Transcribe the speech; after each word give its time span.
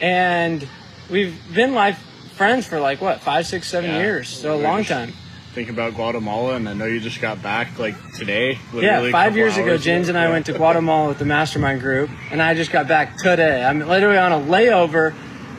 and 0.00 0.66
we've 1.10 1.36
been 1.54 1.74
life 1.74 1.98
friends 2.34 2.66
for 2.66 2.80
like 2.80 3.00
what 3.00 3.20
five, 3.20 3.46
six, 3.46 3.68
seven 3.68 3.90
Yeah. 3.90 3.98
years, 4.00 4.28
so 4.28 4.54
a 4.54 4.56
long 4.56 4.84
time. 4.84 5.12
Thinking 5.54 5.74
about 5.74 5.94
Guatemala, 5.94 6.54
and 6.54 6.68
I 6.68 6.72
know 6.74 6.84
you 6.86 7.00
just 7.00 7.20
got 7.20 7.42
back 7.42 7.78
like 7.78 7.96
today. 8.14 8.58
Yeah, 8.74 9.10
five 9.10 9.36
years 9.36 9.56
ago, 9.56 9.76
James 9.76 10.08
and 10.08 10.16
I 10.16 10.28
went 10.30 10.46
to 10.46 10.52
Guatemala 10.52 11.08
with 11.08 11.18
the 11.18 11.24
mastermind 11.24 11.80
group, 11.80 12.10
and 12.30 12.40
I 12.40 12.54
just 12.54 12.70
got 12.70 12.86
back 12.86 13.16
today. 13.18 13.64
I'm 13.64 13.80
literally 13.80 14.18
on 14.18 14.32
a 14.32 14.38
layover 14.38 15.14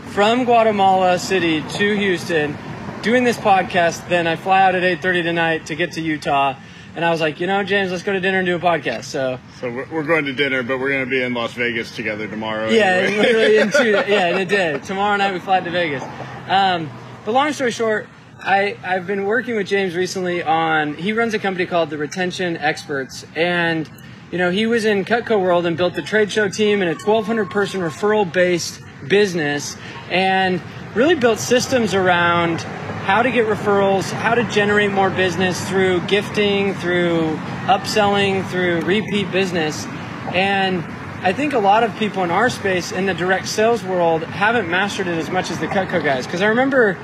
from 0.07 0.45
Guatemala 0.45 1.19
City 1.19 1.61
to 1.61 1.95
Houston, 1.97 2.57
doing 3.01 3.25
this 3.25 3.37
podcast. 3.37 4.07
Then 4.09 4.25
I 4.25 4.37
fly 4.37 4.61
out 4.61 4.73
at 4.75 4.83
8:30 4.83 5.21
tonight 5.23 5.65
to 5.67 5.75
get 5.75 5.91
to 5.93 6.01
Utah, 6.01 6.55
and 6.95 7.05
I 7.05 7.11
was 7.11 7.21
like, 7.21 7.39
you 7.39 7.47
know, 7.47 7.63
James, 7.63 7.91
let's 7.91 8.03
go 8.03 8.13
to 8.13 8.19
dinner 8.19 8.39
and 8.39 8.45
do 8.45 8.55
a 8.55 8.59
podcast. 8.59 9.05
So 9.05 9.39
So 9.59 9.71
we're, 9.71 9.87
we're 9.89 10.03
going 10.03 10.25
to 10.25 10.33
dinner, 10.33 10.63
but 10.63 10.79
we're 10.79 10.89
going 10.89 11.05
to 11.05 11.09
be 11.09 11.21
in 11.21 11.33
Las 11.33 11.53
Vegas 11.53 11.95
together 11.95 12.27
tomorrow. 12.27 12.69
yeah, 12.69 12.85
anyway. 12.85 13.21
literally 13.23 13.57
in 13.57 13.71
two, 13.71 13.91
yeah, 14.11 14.29
in 14.29 14.37
a 14.37 14.45
day. 14.45 14.79
Tomorrow 14.79 15.17
night 15.17 15.33
we 15.33 15.39
fly 15.39 15.59
to 15.59 15.69
Vegas. 15.71 16.03
Um, 16.47 16.89
but 17.25 17.33
long 17.33 17.53
story 17.53 17.71
short, 17.71 18.07
I, 18.39 18.77
I've 18.83 19.05
been 19.05 19.25
working 19.25 19.55
with 19.55 19.67
James 19.67 19.95
recently 19.95 20.41
on, 20.41 20.93
he 20.95 21.13
runs 21.13 21.33
a 21.33 21.39
company 21.39 21.65
called 21.65 21.89
the 21.89 21.97
Retention 21.97 22.57
Experts. 22.57 23.25
And, 23.35 23.89
you 24.31 24.37
know, 24.37 24.49
he 24.49 24.65
was 24.65 24.85
in 24.85 25.05
Cutco 25.05 25.39
World 25.41 25.65
and 25.65 25.75
built 25.77 25.93
the 25.93 26.01
trade 26.01 26.31
show 26.31 26.47
team 26.49 26.81
and 26.81 26.89
a 26.89 26.93
1,200 26.95 27.49
person 27.51 27.81
referral 27.81 28.31
based 28.31 28.81
business 29.07 29.77
and 30.09 30.61
really 30.95 31.15
built 31.15 31.39
systems 31.39 31.93
around 31.93 32.65
how 33.09 33.23
to 33.23 33.31
get 33.31 33.47
referrals, 33.47 34.11
how 34.11 34.35
to 34.35 34.43
generate 34.51 34.91
more 34.91 35.09
business 35.09 35.67
through 35.67 35.99
gifting, 36.01 36.75
through 36.75 37.35
upselling, 37.65 38.47
through 38.49 38.79
repeat 38.81 39.31
business. 39.31 39.87
And 40.31 40.83
I 41.23 41.33
think 41.33 41.53
a 41.53 41.57
lot 41.57 41.83
of 41.83 41.95
people 41.95 42.23
in 42.23 42.29
our 42.29 42.51
space 42.51 42.91
in 42.91 43.07
the 43.07 43.15
direct 43.15 43.47
sales 43.47 43.83
world 43.83 44.21
haven't 44.21 44.69
mastered 44.69 45.07
it 45.07 45.17
as 45.17 45.31
much 45.31 45.49
as 45.49 45.57
the 45.57 45.65
Cutco 45.65 46.03
guys. 46.03 46.27
Because 46.27 46.43
I 46.43 46.49
remember 46.49 46.99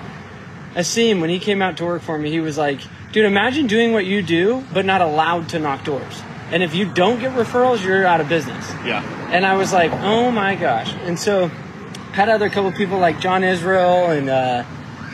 Asim, 0.75 1.21
when 1.21 1.31
he 1.31 1.39
came 1.39 1.63
out 1.63 1.77
to 1.77 1.85
work 1.85 2.03
for 2.03 2.19
me, 2.19 2.29
he 2.29 2.39
was 2.39 2.55
like, 2.55 2.81
dude, 3.11 3.25
imagine 3.25 3.65
doing 3.65 3.91
what 3.91 4.05
you 4.05 4.21
do, 4.21 4.63
but 4.71 4.85
not 4.85 5.01
allowed 5.01 5.49
to 5.49 5.59
knock 5.59 5.83
doors. 5.85 6.21
And 6.51 6.61
if 6.61 6.75
you 6.75 6.85
don't 6.85 7.19
get 7.19 7.33
referrals, 7.33 7.83
you're 7.83 8.05
out 8.05 8.21
of 8.21 8.29
business. 8.29 8.71
yeah. 8.85 9.01
And 9.31 9.43
I 9.43 9.57
was 9.57 9.73
like, 9.73 9.91
oh 9.91 10.29
my 10.29 10.53
gosh. 10.53 10.93
And 11.01 11.17
so 11.17 11.47
had 12.11 12.29
other 12.29 12.47
couple 12.47 12.71
people 12.73 12.99
like 12.99 13.19
John 13.19 13.43
Israel 13.43 14.11
and 14.11 14.29
uh, 14.29 14.65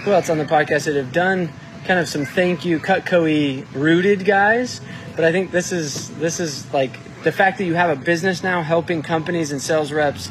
who 0.04 0.12
else 0.12 0.30
on 0.30 0.38
the 0.38 0.46
podcast 0.46 0.86
that 0.86 0.96
have 0.96 1.12
done 1.12 1.50
kind 1.86 2.00
of 2.00 2.08
some 2.08 2.26
thank 2.26 2.64
you 2.66 2.80
Cutco 2.80 3.66
rooted 3.74 4.26
guys. 4.26 4.82
But 5.16 5.26
I 5.26 5.32
think 5.32 5.52
this 5.52 5.72
is 5.72 6.10
this 6.18 6.40
is 6.40 6.72
like 6.74 6.92
the 7.24 7.32
fact 7.32 7.58
that 7.58 7.66
you 7.66 7.74
have 7.76 7.90
a 7.90 8.02
business 8.02 8.44
now 8.44 8.62
helping 8.62 9.02
companies 9.02 9.52
and 9.52 9.62
sales 9.62 9.92
reps 9.92 10.30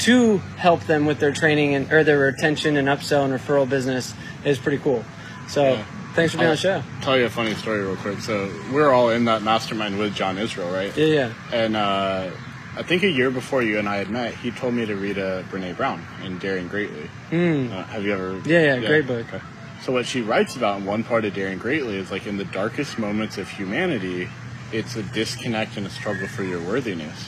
to 0.00 0.38
help 0.56 0.82
them 0.84 1.06
with 1.06 1.18
their 1.18 1.32
training 1.32 1.74
and 1.74 1.92
or 1.92 2.04
their 2.04 2.18
retention 2.18 2.76
and 2.76 2.88
upsell 2.88 3.24
and 3.24 3.32
referral 3.32 3.68
business 3.68 4.14
is 4.44 4.58
pretty 4.58 4.78
cool. 4.78 5.04
So 5.48 5.72
Yeah. 5.72 5.84
thanks 6.14 6.32
for 6.32 6.38
being 6.38 6.50
on 6.50 6.54
the 6.54 6.60
show. 6.60 6.82
Tell 7.00 7.18
you 7.18 7.24
a 7.24 7.30
funny 7.30 7.54
story 7.54 7.80
real 7.80 7.96
quick. 7.96 8.20
So 8.20 8.50
we're 8.72 8.92
all 8.92 9.10
in 9.10 9.24
that 9.24 9.42
mastermind 9.42 9.98
with 9.98 10.14
John 10.14 10.38
Israel, 10.38 10.70
right? 10.70 10.96
Yeah, 10.96 11.06
yeah. 11.06 11.32
And 11.52 11.74
uh, 11.74 12.30
I 12.78 12.84
think 12.84 13.02
a 13.02 13.10
year 13.10 13.32
before 13.32 13.60
you 13.60 13.80
and 13.80 13.88
I 13.88 13.96
had 13.96 14.08
met, 14.08 14.34
he 14.34 14.52
told 14.52 14.72
me 14.72 14.86
to 14.86 14.94
read 14.94 15.18
uh, 15.18 15.42
Brene 15.50 15.76
Brown 15.76 16.00
in 16.24 16.38
Daring 16.38 16.68
Greatly. 16.68 17.10
Uh, 17.32 17.82
have 17.82 18.04
you 18.04 18.12
ever? 18.12 18.34
Hmm. 18.34 18.48
Yeah, 18.48 18.76
yeah, 18.76 18.86
great 18.86 19.06
book. 19.08 19.26
Okay. 19.26 19.44
So 19.82 19.92
what 19.92 20.06
she 20.06 20.22
writes 20.22 20.54
about 20.54 20.78
in 20.78 20.86
one 20.86 21.02
part 21.02 21.24
of 21.24 21.34
Daring 21.34 21.58
Greatly 21.58 21.96
is 21.96 22.12
like 22.12 22.28
in 22.28 22.36
the 22.36 22.44
darkest 22.44 22.96
moments 22.96 23.36
of 23.36 23.48
humanity, 23.48 24.28
it's 24.72 24.94
a 24.94 25.02
disconnect 25.02 25.76
and 25.76 25.88
a 25.88 25.90
struggle 25.90 26.28
for 26.28 26.44
your 26.44 26.60
worthiness. 26.60 27.18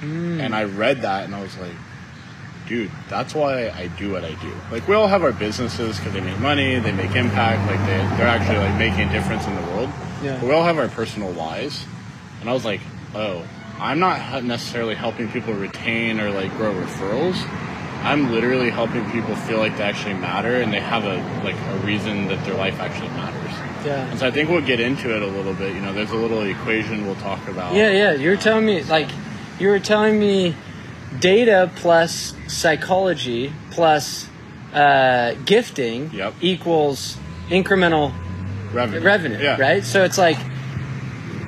Hmm. 0.00 0.38
And 0.38 0.54
I 0.54 0.64
read 0.64 1.00
that 1.00 1.24
and 1.24 1.34
I 1.34 1.42
was 1.42 1.56
like, 1.56 1.72
dude, 2.68 2.90
that's 3.08 3.34
why 3.34 3.70
I 3.70 3.86
do 3.98 4.12
what 4.12 4.22
I 4.22 4.34
do. 4.34 4.52
Like 4.70 4.86
we 4.86 4.94
all 4.94 5.08
have 5.08 5.22
our 5.22 5.32
businesses 5.32 5.96
because 5.96 6.12
they 6.12 6.20
make 6.20 6.38
money, 6.40 6.78
they 6.78 6.92
make 6.92 7.16
impact, 7.16 7.70
like 7.70 7.80
they 7.86 8.16
they're 8.18 8.28
actually 8.28 8.58
like 8.58 8.78
making 8.78 9.08
a 9.08 9.12
difference 9.12 9.46
in 9.46 9.54
the 9.54 9.62
world. 9.72 9.88
Yeah. 10.22 10.38
But 10.38 10.48
we 10.48 10.52
all 10.52 10.64
have 10.64 10.76
our 10.76 10.88
personal 10.88 11.32
whys, 11.32 11.86
and 12.42 12.50
I 12.50 12.52
was 12.52 12.66
like, 12.66 12.82
oh, 13.14 13.46
I'm 13.80 13.98
not 13.98 14.44
necessarily 14.44 14.94
helping 14.94 15.28
people 15.30 15.54
retain 15.54 16.20
or 16.20 16.30
like 16.30 16.50
grow 16.56 16.72
referrals. 16.74 17.36
I'm 18.02 18.30
literally 18.32 18.70
helping 18.70 19.08
people 19.10 19.34
feel 19.36 19.58
like 19.58 19.76
they 19.76 19.82
actually 19.84 20.14
matter 20.14 20.60
and 20.62 20.72
they 20.72 20.80
have 20.80 21.04
a 21.04 21.16
like 21.44 21.56
a 21.56 21.86
reason 21.86 22.28
that 22.28 22.42
their 22.44 22.54
life 22.54 22.78
actually 22.80 23.08
matters. 23.10 23.52
Yeah. 23.84 24.06
And 24.10 24.18
so 24.18 24.26
I 24.26 24.30
think 24.30 24.48
we'll 24.50 24.60
get 24.66 24.80
into 24.80 25.14
it 25.14 25.22
a 25.22 25.26
little 25.26 25.54
bit. 25.54 25.74
You 25.74 25.80
know, 25.80 25.92
there's 25.92 26.10
a 26.10 26.16
little 26.16 26.42
equation 26.42 27.06
we'll 27.06 27.14
talk 27.16 27.46
about. 27.48 27.74
Yeah, 27.74 27.90
yeah. 27.90 28.12
You're 28.12 28.36
telling 28.36 28.66
me 28.66 28.82
like 28.84 29.08
you 29.58 29.68
were 29.68 29.80
telling 29.80 30.18
me 30.18 30.54
data 31.18 31.70
plus 31.76 32.34
psychology 32.46 33.52
plus 33.70 34.28
uh, 34.72 35.34
gifting 35.44 36.10
Yep. 36.12 36.34
equals 36.40 37.16
incremental 37.48 38.12
revenue. 38.72 39.00
revenue, 39.02 39.38
Yeah. 39.42 39.60
right? 39.60 39.84
So 39.84 40.04
it's 40.04 40.16
like, 40.16 40.38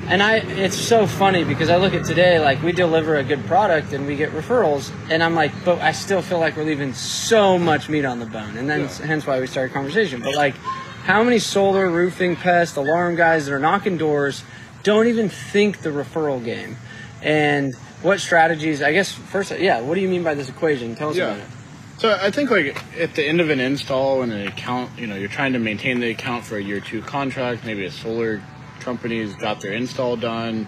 and 0.08 0.22
I, 0.22 0.36
it's 0.38 0.76
so 0.76 1.06
funny 1.06 1.44
because 1.44 1.70
I 1.70 1.76
look 1.76 1.94
at 1.94 2.04
today, 2.04 2.38
like 2.40 2.62
we 2.62 2.72
deliver 2.72 3.16
a 3.16 3.24
good 3.24 3.44
product 3.46 3.92
and 3.92 4.06
we 4.06 4.16
get 4.16 4.30
referrals, 4.32 4.92
and 5.10 5.22
I'm 5.22 5.34
like, 5.34 5.52
but 5.64 5.78
I 5.80 5.92
still 5.92 6.22
feel 6.22 6.38
like 6.38 6.56
we're 6.56 6.64
leaving 6.64 6.92
so 6.94 7.58
much 7.58 7.88
meat 7.88 8.04
on 8.04 8.18
the 8.18 8.26
bone, 8.26 8.56
and 8.56 8.68
then 8.68 8.82
Yeah. 8.82 9.06
hence 9.06 9.26
why 9.26 9.40
we 9.40 9.46
started 9.46 9.72
conversation. 9.72 10.20
But 10.20 10.34
like, 10.34 10.54
how 11.04 11.22
many 11.22 11.38
solar, 11.38 11.88
roofing, 11.88 12.36
pest, 12.36 12.76
alarm 12.76 13.16
guys 13.16 13.46
that 13.46 13.54
are 13.54 13.58
knocking 13.58 13.96
doors 13.96 14.44
don't 14.82 15.06
even 15.06 15.28
think 15.28 15.78
the 15.82 15.90
referral 15.90 16.44
game, 16.44 16.76
and 17.22 17.74
what 18.02 18.20
strategies? 18.20 18.82
I 18.82 18.92
guess 18.92 19.12
first, 19.12 19.52
yeah. 19.58 19.80
What 19.80 19.94
do 19.94 20.00
you 20.00 20.08
mean 20.08 20.24
by 20.24 20.34
this 20.34 20.48
equation? 20.48 20.94
Tell 20.96 21.10
us 21.10 21.16
Yeah. 21.16 21.24
about 21.26 21.38
it. 21.38 21.44
So 21.98 22.18
I 22.20 22.32
think 22.32 22.50
like 22.50 22.76
at 22.98 23.14
the 23.14 23.24
end 23.24 23.40
of 23.40 23.48
an 23.50 23.60
install 23.60 24.22
and 24.22 24.32
an 24.32 24.48
account, 24.48 24.90
you 24.98 25.06
know, 25.06 25.14
you're 25.14 25.28
trying 25.28 25.52
to 25.52 25.60
maintain 25.60 26.00
the 26.00 26.10
account 26.10 26.44
for 26.44 26.56
a 26.56 26.60
year 26.62 26.80
two 26.80 27.00
contract. 27.02 27.64
Maybe 27.64 27.84
a 27.84 27.92
solar 27.92 28.40
company's 28.82 29.34
got 29.34 29.60
their 29.60 29.72
install 29.72 30.16
done. 30.16 30.66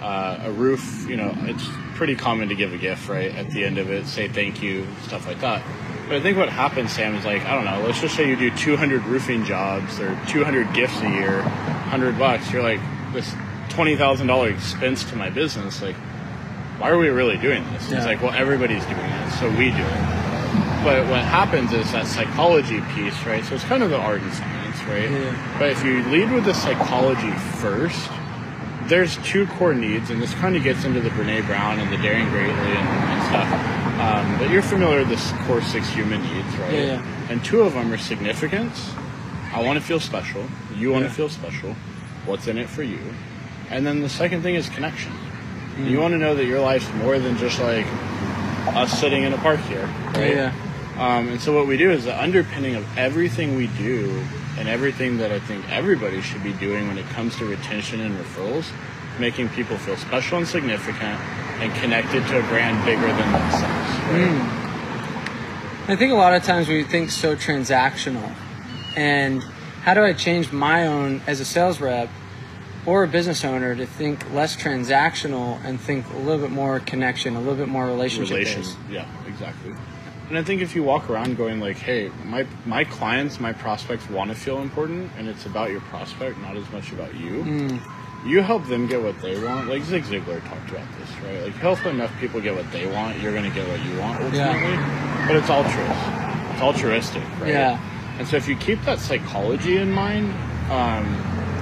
Uh, 0.00 0.40
a 0.44 0.52
roof, 0.52 1.06
you 1.08 1.16
know, 1.16 1.34
it's 1.42 1.68
pretty 1.94 2.16
common 2.16 2.48
to 2.48 2.54
give 2.54 2.72
a 2.72 2.78
gift, 2.78 3.08
right? 3.08 3.34
At 3.34 3.50
the 3.50 3.64
end 3.64 3.76
of 3.76 3.90
it, 3.90 4.06
say 4.06 4.28
thank 4.28 4.62
you, 4.62 4.86
stuff 5.02 5.26
like 5.26 5.40
that. 5.42 5.62
But 6.08 6.16
I 6.16 6.20
think 6.22 6.38
what 6.38 6.48
happens, 6.48 6.92
Sam, 6.92 7.14
is 7.14 7.24
like 7.24 7.44
I 7.44 7.54
don't 7.54 7.66
know. 7.66 7.86
Let's 7.86 8.00
just 8.00 8.16
say 8.16 8.28
you 8.28 8.36
do 8.36 8.50
200 8.56 9.04
roofing 9.04 9.44
jobs 9.44 10.00
or 10.00 10.18
200 10.28 10.72
gifts 10.72 10.98
a 11.02 11.10
year, 11.10 11.42
100 11.42 12.18
bucks. 12.18 12.50
You're 12.50 12.62
like 12.62 12.80
this 13.12 13.34
twenty 13.68 13.96
thousand 13.96 14.26
dollar 14.26 14.48
expense 14.48 15.04
to 15.10 15.16
my 15.16 15.30
business. 15.30 15.82
Like, 15.82 15.96
why 16.78 16.90
are 16.90 16.98
we 16.98 17.08
really 17.08 17.36
doing 17.36 17.62
this? 17.72 17.90
Yeah. 17.90 17.98
It's 17.98 18.06
like, 18.06 18.22
well, 18.22 18.32
everybody's 18.32 18.84
doing 18.86 18.98
it, 18.98 19.30
so 19.32 19.48
we 19.50 19.70
do 19.70 19.84
it. 19.84 20.19
But 20.82 21.06
what 21.08 21.20
happens 21.20 21.72
is 21.72 21.90
that 21.92 22.06
psychology 22.06 22.80
piece, 22.94 23.22
right? 23.26 23.44
So 23.44 23.54
it's 23.54 23.64
kind 23.64 23.82
of 23.82 23.90
the 23.90 23.98
art 23.98 24.22
and 24.22 24.32
science, 24.32 24.82
right? 24.84 25.10
Yeah. 25.10 25.56
But 25.58 25.70
if 25.70 25.84
you 25.84 26.02
lead 26.04 26.30
with 26.32 26.44
the 26.44 26.54
psychology 26.54 27.30
first, 27.60 28.08
there's 28.84 29.18
two 29.18 29.46
core 29.46 29.74
needs, 29.74 30.10
and 30.10 30.20
this 30.22 30.32
kind 30.34 30.56
of 30.56 30.62
gets 30.62 30.84
into 30.84 31.00
the 31.00 31.10
Brene 31.10 31.46
Brown 31.46 31.78
and 31.80 31.92
the 31.92 31.98
Daring 31.98 32.28
Greatly 32.30 32.52
and, 32.52 32.88
and 32.88 33.22
stuff. 33.28 33.52
Um, 34.00 34.38
but 34.38 34.50
you're 34.50 34.62
familiar 34.62 35.00
with 35.00 35.10
this 35.10 35.32
core 35.46 35.60
six 35.60 35.88
human 35.90 36.22
needs, 36.22 36.56
right? 36.56 36.72
Yeah, 36.72 36.80
yeah. 37.02 37.26
And 37.28 37.44
two 37.44 37.60
of 37.60 37.74
them 37.74 37.92
are 37.92 37.98
significance. 37.98 38.90
I 39.52 39.62
want 39.62 39.78
to 39.78 39.84
feel 39.84 40.00
special. 40.00 40.44
You 40.76 40.90
want 40.92 41.02
Yeah. 41.02 41.08
to 41.08 41.14
feel 41.14 41.28
special. 41.28 41.74
What's 42.24 42.46
in 42.48 42.56
it 42.56 42.68
for 42.70 42.82
you? 42.82 43.00
And 43.68 43.86
then 43.86 44.00
the 44.00 44.08
second 44.08 44.42
thing 44.42 44.54
is 44.54 44.68
connection. 44.70 45.12
Mm. 45.76 45.90
You 45.90 46.00
want 46.00 46.12
to 46.12 46.18
know 46.18 46.34
that 46.34 46.46
your 46.46 46.60
life's 46.60 46.90
more 46.94 47.18
than 47.18 47.36
just 47.36 47.60
like 47.60 47.86
us 48.74 48.98
sitting 48.98 49.24
in 49.24 49.32
a 49.34 49.38
park 49.38 49.60
here, 49.60 49.86
right? 50.14 50.34
Yeah. 50.34 50.52
Um, 51.00 51.28
and 51.30 51.40
so 51.40 51.56
what 51.56 51.66
we 51.66 51.78
do 51.78 51.90
is 51.90 52.04
the 52.04 52.22
underpinning 52.22 52.74
of 52.74 52.86
everything 52.98 53.56
we 53.56 53.68
do 53.68 54.22
and 54.58 54.68
everything 54.68 55.16
that 55.16 55.32
I 55.32 55.40
think 55.40 55.66
everybody 55.72 56.20
should 56.20 56.42
be 56.42 56.52
doing 56.52 56.88
when 56.88 56.98
it 56.98 57.06
comes 57.06 57.36
to 57.36 57.46
retention 57.46 58.02
and 58.02 58.14
referrals, 58.18 58.70
making 59.18 59.48
people 59.48 59.78
feel 59.78 59.96
special 59.96 60.36
and 60.36 60.46
significant 60.46 61.18
and 61.60 61.74
connected 61.76 62.26
to 62.26 62.38
a 62.38 62.42
brand 62.48 62.84
bigger 62.84 63.06
than 63.06 63.32
themselves. 63.32 63.64
Right? 64.12 64.68
I 65.88 65.96
think 65.96 66.12
a 66.12 66.16
lot 66.16 66.34
of 66.34 66.44
times 66.44 66.68
we 66.68 66.84
think 66.84 67.10
so 67.10 67.34
transactional. 67.34 68.34
And 68.94 69.42
how 69.80 69.94
do 69.94 70.04
I 70.04 70.12
change 70.12 70.52
my 70.52 70.86
own 70.86 71.22
as 71.26 71.40
a 71.40 71.46
sales 71.46 71.80
rep 71.80 72.10
or 72.84 73.04
a 73.04 73.08
business 73.08 73.42
owner 73.42 73.74
to 73.74 73.86
think 73.86 74.30
less 74.32 74.54
transactional 74.54 75.64
and 75.64 75.80
think 75.80 76.04
a 76.12 76.18
little 76.18 76.42
bit 76.42 76.50
more 76.50 76.80
connection, 76.80 77.36
a 77.36 77.38
little 77.38 77.56
bit 77.56 77.68
more 77.68 77.86
relationship 77.86 78.36
relation. 78.36 78.64
Yeah, 78.90 79.06
exactly. 79.26 79.74
And 80.30 80.38
I 80.38 80.44
think 80.44 80.62
if 80.62 80.76
you 80.76 80.84
walk 80.84 81.10
around 81.10 81.36
going 81.36 81.58
like, 81.58 81.76
"Hey, 81.76 82.08
my 82.24 82.46
my 82.64 82.84
clients, 82.84 83.40
my 83.40 83.52
prospects 83.52 84.08
want 84.08 84.30
to 84.30 84.36
feel 84.36 84.60
important, 84.60 85.10
and 85.18 85.28
it's 85.28 85.44
about 85.44 85.70
your 85.72 85.80
prospect, 85.80 86.38
not 86.38 86.56
as 86.56 86.70
much 86.70 86.92
about 86.92 87.12
you." 87.16 87.42
Mm. 87.42 87.80
You 88.24 88.40
help 88.40 88.64
them 88.66 88.86
get 88.86 89.02
what 89.02 89.20
they 89.20 89.42
want. 89.42 89.68
Like 89.68 89.82
Zig 89.82 90.04
Ziglar 90.04 90.40
talked 90.48 90.70
about 90.70 90.86
this, 90.98 91.10
right? 91.24 91.42
Like, 91.42 91.54
help 91.54 91.84
enough 91.84 92.12
people 92.20 92.40
get 92.40 92.54
what 92.54 92.70
they 92.70 92.86
want, 92.86 93.18
you're 93.18 93.32
going 93.32 93.50
to 93.50 93.54
get 93.54 93.66
what 93.66 93.82
you 93.84 93.98
want 93.98 94.22
ultimately. 94.22 94.76
But 95.26 95.36
it's 95.36 95.50
altruist. 95.50 96.00
It's 96.52 96.62
altruistic, 96.62 97.22
right? 97.40 97.48
Yeah. 97.48 98.16
And 98.18 98.28
so 98.28 98.36
if 98.36 98.46
you 98.46 98.54
keep 98.56 98.80
that 98.82 98.98
psychology 98.98 99.78
in 99.78 99.90
mind, 99.90 100.30
um, 100.70 101.06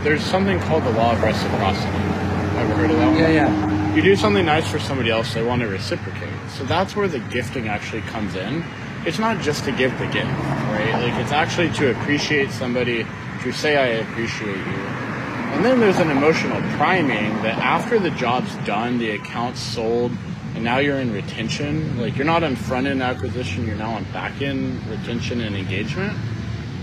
there's 0.03 0.23
something 0.23 0.59
called 0.61 0.83
the 0.83 0.91
law 0.91 1.13
of 1.13 1.23
reciprocity. 1.23 1.89
Ever 1.89 2.75
heard 2.75 2.91
of 2.91 2.97
that 2.97 3.07
one? 3.07 3.19
Yeah, 3.19 3.29
yeah. 3.29 3.95
you 3.95 4.03
do 4.03 4.17
something 4.17 4.45
nice 4.45 4.69
for 4.69 4.81
somebody 4.81 5.11
else, 5.11 5.33
they 5.33 5.45
want 5.45 5.63
to 5.63 5.69
reciprocate. 5.69 6.28
So 6.51 6.65
that's 6.65 6.97
where 6.97 7.09
the 7.09 7.21
gifting 7.21 7.69
actually 7.69 8.03
comes 8.03 8.35
in. 8.35 8.65
It's 9.07 9.19
not 9.19 9.41
just 9.41 9.65
to 9.65 9.73
give 9.73 9.97
the 9.99 10.07
gift, 10.07 10.27
right? 10.27 10.93
Like 11.01 11.15
it's 11.23 11.33
actually 11.33 11.71
to 11.75 11.91
appreciate 11.91 12.51
somebody, 12.51 13.07
to 13.43 13.53
say 13.53 13.77
I 13.77 14.01
appreciate 14.01 14.57
you. 14.57 15.09
And 15.55 15.65
then 15.65 15.81
there's 15.81 15.99
an 15.99 16.11
emotional 16.11 16.61
priming 16.77 17.35
that 17.43 17.59
after 17.59 17.99
the 17.99 18.11
job's 18.11 18.55
done, 18.67 18.99
the 18.99 19.13
account's 19.13 19.61
sold, 19.61 20.13
and 20.55 20.63
now 20.65 20.79
you're 20.79 20.99
in 20.99 21.13
retention. 21.13 21.99
Like 21.99 22.17
you're 22.17 22.27
not 22.27 22.43
on 22.43 22.57
front 22.57 22.87
end 22.87 23.03
acquisition, 23.03 23.67
you're 23.67 23.77
now 23.77 23.95
on 23.95 24.05
back 24.13 24.43
end 24.43 24.85
retention 24.87 25.41
and 25.41 25.57
engagement. 25.57 26.17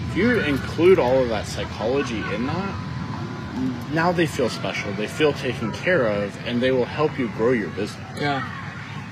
If 0.10 0.18
you 0.18 0.40
include 0.40 0.98
all 0.98 1.22
of 1.22 1.30
that 1.30 1.46
psychology 1.46 2.24
in 2.34 2.48
that, 2.48 3.92
now 3.94 4.12
they 4.12 4.28
feel 4.28 4.50
special, 4.50 4.92
they 4.94 5.08
feel 5.08 5.34
taken 5.34 5.72
care 5.72 6.08
of, 6.08 6.36
and 6.48 6.62
they 6.62 6.72
will 6.72 6.86
help 6.86 7.18
you 7.20 7.28
grow 7.30 7.52
your 7.52 7.70
business. 7.70 8.20
Yeah. 8.20 8.50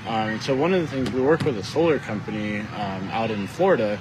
Um, 0.06 0.40
so 0.40 0.54
one 0.54 0.74
of 0.74 0.80
the 0.82 0.86
things 0.86 1.10
we 1.10 1.22
work 1.22 1.44
with 1.44 1.56
a 1.58 1.64
solar 1.64 1.98
company 1.98 2.60
um, 2.60 3.08
out 3.10 3.30
in 3.30 3.46
Florida, 3.46 4.00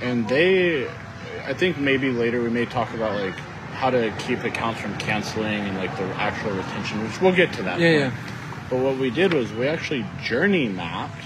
and 0.00 0.28
they, 0.28 0.88
I 1.44 1.52
think 1.54 1.78
maybe 1.78 2.10
later 2.10 2.42
we 2.42 2.50
may 2.50 2.64
talk 2.64 2.92
about 2.94 3.20
like 3.20 3.34
how 3.74 3.90
to 3.90 4.12
keep 4.20 4.42
accounts 4.44 4.80
from 4.80 4.96
canceling 4.98 5.60
and 5.60 5.76
like 5.76 5.94
the 5.96 6.04
actual 6.16 6.52
retention, 6.52 7.02
which 7.02 7.20
we'll 7.20 7.34
get 7.34 7.52
to 7.54 7.62
that. 7.62 7.78
Yeah, 7.78 8.10
point. 8.10 8.70
But 8.70 8.78
what 8.78 8.96
we 8.96 9.10
did 9.10 9.34
was 9.34 9.52
we 9.52 9.68
actually 9.68 10.06
journey 10.22 10.68
mapped 10.68 11.22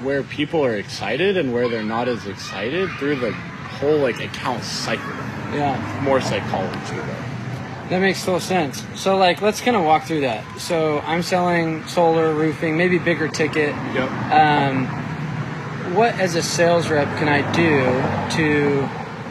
where 0.00 0.22
people 0.22 0.64
are 0.64 0.76
excited 0.76 1.36
and 1.36 1.52
where 1.52 1.68
they're 1.68 1.82
not 1.82 2.08
as 2.08 2.26
excited 2.26 2.88
through 2.98 3.16
the 3.16 3.32
whole 3.32 3.98
like 3.98 4.20
account 4.20 4.64
cycle. 4.64 5.04
Yeah. 5.52 6.00
More 6.02 6.20
psychology 6.20 6.96
though. 6.96 7.25
That 7.88 8.00
makes 8.00 8.24
total 8.24 8.40
sense. 8.40 8.84
So, 8.96 9.16
like, 9.16 9.40
let's 9.42 9.60
kind 9.60 9.76
of 9.76 9.84
walk 9.84 10.04
through 10.04 10.22
that. 10.22 10.58
So, 10.58 10.98
I'm 11.00 11.22
selling 11.22 11.86
solar, 11.86 12.34
roofing, 12.34 12.76
maybe 12.76 12.98
bigger 12.98 13.28
ticket. 13.28 13.74
Yep. 13.94 14.10
Um, 14.32 14.86
what, 15.94 16.18
as 16.18 16.34
a 16.34 16.42
sales 16.42 16.88
rep, 16.88 17.06
can 17.18 17.28
I 17.28 17.42
do 17.52 17.78
to, 18.36 18.88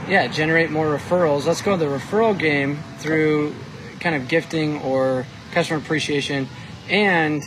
yeah, 0.09 0.27
generate 0.27 0.71
more 0.71 0.87
referrals? 0.87 1.45
Let's 1.45 1.61
go 1.61 1.75
the 1.75 1.85
referral 1.85 2.37
game 2.37 2.79
through 2.99 3.53
kind 3.99 4.15
of 4.15 4.29
gifting 4.29 4.81
or 4.83 5.25
customer 5.51 5.79
appreciation 5.79 6.47
and 6.89 7.43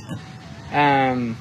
um, 0.73 1.39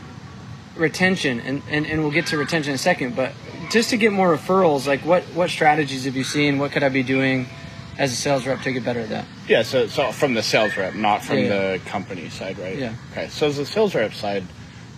retention. 0.77 1.41
And, 1.41 1.61
and, 1.69 1.85
and 1.85 2.01
we'll 2.01 2.11
get 2.11 2.27
to 2.27 2.37
retention 2.37 2.71
in 2.71 2.75
a 2.75 2.77
second. 2.77 3.17
But 3.17 3.33
just 3.69 3.89
to 3.89 3.97
get 3.97 4.13
more 4.13 4.33
referrals, 4.33 4.87
like, 4.87 5.01
what, 5.01 5.23
what 5.35 5.49
strategies 5.49 6.05
have 6.05 6.15
you 6.15 6.23
seen? 6.23 6.57
What 6.57 6.71
could 6.71 6.83
I 6.83 6.89
be 6.89 7.03
doing 7.03 7.47
as 7.97 8.11
a 8.11 8.15
sales 8.15 8.45
rep 8.45 8.61
to 8.61 8.71
get 8.71 8.83
better 8.85 8.99
at 9.01 9.09
that? 9.09 9.25
Yeah, 9.47 9.63
so, 9.63 9.87
so 9.87 10.11
from 10.11 10.33
the 10.33 10.43
sales 10.43 10.75
rep, 10.77 10.93
not 10.95 11.23
from 11.23 11.37
Yeah, 11.39 11.43
yeah. 11.43 11.49
the 11.77 11.79
company 11.85 12.29
side, 12.29 12.57
right? 12.59 12.77
Yeah. 12.77 12.93
Okay, 13.11 13.27
so 13.29 13.47
as 13.47 13.57
a 13.57 13.65
sales 13.65 13.95
rep 13.95 14.13
side, 14.13 14.43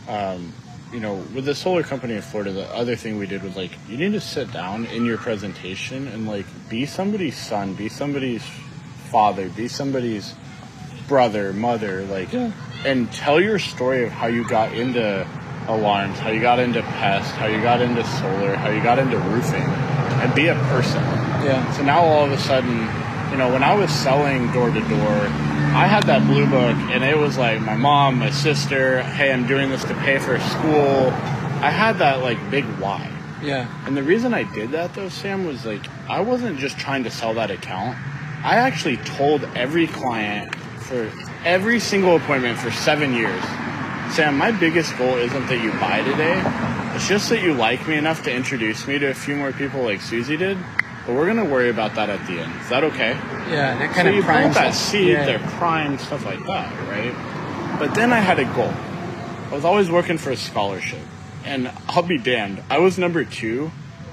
um, 0.08 0.54
you 0.92 1.00
know, 1.00 1.16
with 1.36 1.46
the 1.46 1.54
solar 1.56 1.84
company 1.84 2.16
in 2.16 2.22
Florida, 2.22 2.52
the 2.52 2.66
other 2.76 2.96
thing 2.96 3.18
we 3.20 3.28
did 3.28 3.44
was 3.44 3.56
like, 3.56 3.72
you 3.88 3.96
need 3.98 4.14
to 4.14 4.22
sit 4.22 4.52
down 4.52 4.86
in 4.88 5.06
your 5.06 5.18
presentation 5.18 6.08
and 6.08 6.28
like 6.28 6.46
be 6.68 6.86
somebody's 6.86 7.38
son, 7.38 7.74
be 7.76 7.90
somebody's 7.90 8.44
father, 9.12 9.50
be 9.50 9.68
somebody's 9.68 10.34
brother, 11.08 11.54
mother, 11.54 12.04
like, 12.06 12.32
Yeah. 12.34 12.52
and 12.86 13.12
tell 13.14 13.40
your 13.42 13.60
story 13.60 14.04
of 14.06 14.12
how 14.12 14.28
you 14.28 14.48
got 14.48 14.74
into 14.74 15.26
alarms, 15.68 16.18
how 16.20 16.30
you 16.32 16.42
got 16.42 16.60
into 16.60 16.82
pest, 16.82 17.32
how 17.36 17.46
you 17.48 17.62
got 17.62 17.82
into 17.82 18.04
solar, 18.04 18.56
how 18.56 18.70
you 18.70 18.82
got 18.82 18.98
into 19.00 19.18
roofing, 19.18 19.62
and 19.64 20.34
be 20.34 20.48
a 20.48 20.56
person. 20.56 21.04
Yeah. 21.44 21.72
So 21.74 21.84
now 21.84 22.02
all 22.02 22.26
of 22.26 22.32
a 22.32 22.38
sudden, 22.38 22.78
you 23.32 23.38
know, 23.38 23.52
when 23.52 23.64
I 23.64 23.74
was 23.76 23.92
selling 23.92 24.52
door 24.52 24.70
to 24.70 24.82
door, 24.82 25.30
I 25.72 25.86
had 25.86 26.04
that 26.04 26.26
blue 26.26 26.46
book 26.46 26.76
and 26.92 27.04
it 27.04 27.18
was 27.18 27.38
like 27.38 27.62
my 27.62 27.76
mom, 27.76 28.20
my 28.20 28.32
sister, 28.32 29.02
hey, 29.04 29.32
I'm 29.32 29.46
doing 29.48 29.70
this 29.70 29.84
to 29.86 29.94
pay 29.96 30.18
for 30.18 30.40
school. 30.40 31.12
I 31.62 31.70
had 31.70 32.00
that 32.00 32.22
like 32.22 32.38
big 32.50 32.66
why. 32.80 33.12
Yeah. 33.44 33.68
And 33.86 33.96
the 33.96 34.04
reason 34.04 34.34
I 34.34 34.44
did 34.44 34.72
that 34.72 34.94
though, 34.96 35.10
Sam, 35.10 35.46
was 35.46 35.66
like 35.66 35.86
I 36.10 36.22
wasn't 36.22 36.60
just 36.60 36.78
trying 36.78 37.04
to 37.04 37.12
sell 37.12 37.34
that 37.36 37.52
account. 37.52 37.98
I 38.44 38.56
actually 38.56 38.98
told 38.98 39.44
every 39.56 39.88
client 39.88 40.56
for 40.56 41.12
every 41.46 41.80
single 41.80 42.16
appointment 42.16 42.58
for 42.58 42.72
seven 42.72 43.14
years, 43.14 43.44
Sam, 44.12 44.38
my 44.38 44.52
biggest 44.52 44.98
goal 44.98 45.16
isn't 45.18 45.48
that 45.48 45.64
you 45.64 45.72
buy 45.74 46.02
today. 46.02 46.42
It's 46.96 47.08
just 47.08 47.30
that 47.30 47.44
you 47.44 47.54
like 47.54 47.88
me 47.88 47.96
enough 47.96 48.24
to 48.24 48.34
introduce 48.34 48.88
me 48.88 48.98
to 48.98 49.12
a 49.12 49.14
few 49.14 49.36
more 49.36 49.52
people 49.52 49.84
like 49.84 50.02
Susie 50.02 50.36
did. 50.36 50.58
But 51.06 51.16
we're 51.16 51.26
gonna 51.28 51.46
worry 51.46 51.70
about 51.70 51.96
that 51.96 52.10
at 52.10 52.26
the 52.28 52.40
end. 52.40 52.62
Is 52.62 52.70
that 52.70 52.84
okay? 52.84 53.12
Yeah, 53.50 53.78
that 53.80 53.94
kind 53.94 54.06
so 54.06 54.10
of 54.10 54.16
you 54.16 54.24
primes 54.24 54.56
that 54.56 54.74
seed, 54.76 55.08
Yeah. 55.10 55.26
they're 55.26 55.40
primed, 55.40 56.00
stuff 56.00 56.26
like 56.26 56.46
that, 56.46 56.72
right? 56.88 57.80
But 57.80 57.96
then 57.96 58.12
I 58.14 58.20
had 58.20 58.38
a 58.40 58.46
goal. 58.56 58.74
I 59.52 59.56
was 59.56 59.66
always 59.66 59.90
working 59.90 60.18
for 60.18 60.30
a 60.32 60.36
scholarship, 60.38 61.00
and 61.46 61.72
I'll 61.88 62.04
be 62.04 62.18
damned, 62.20 62.62
I 62.70 62.78
was 62.80 62.98
number 63.00 63.24
two 63.24 63.72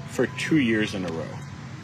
for 0.09 0.25
two 0.25 0.57
years 0.57 0.95
in 0.95 1.05
a 1.05 1.11
row. 1.11 1.25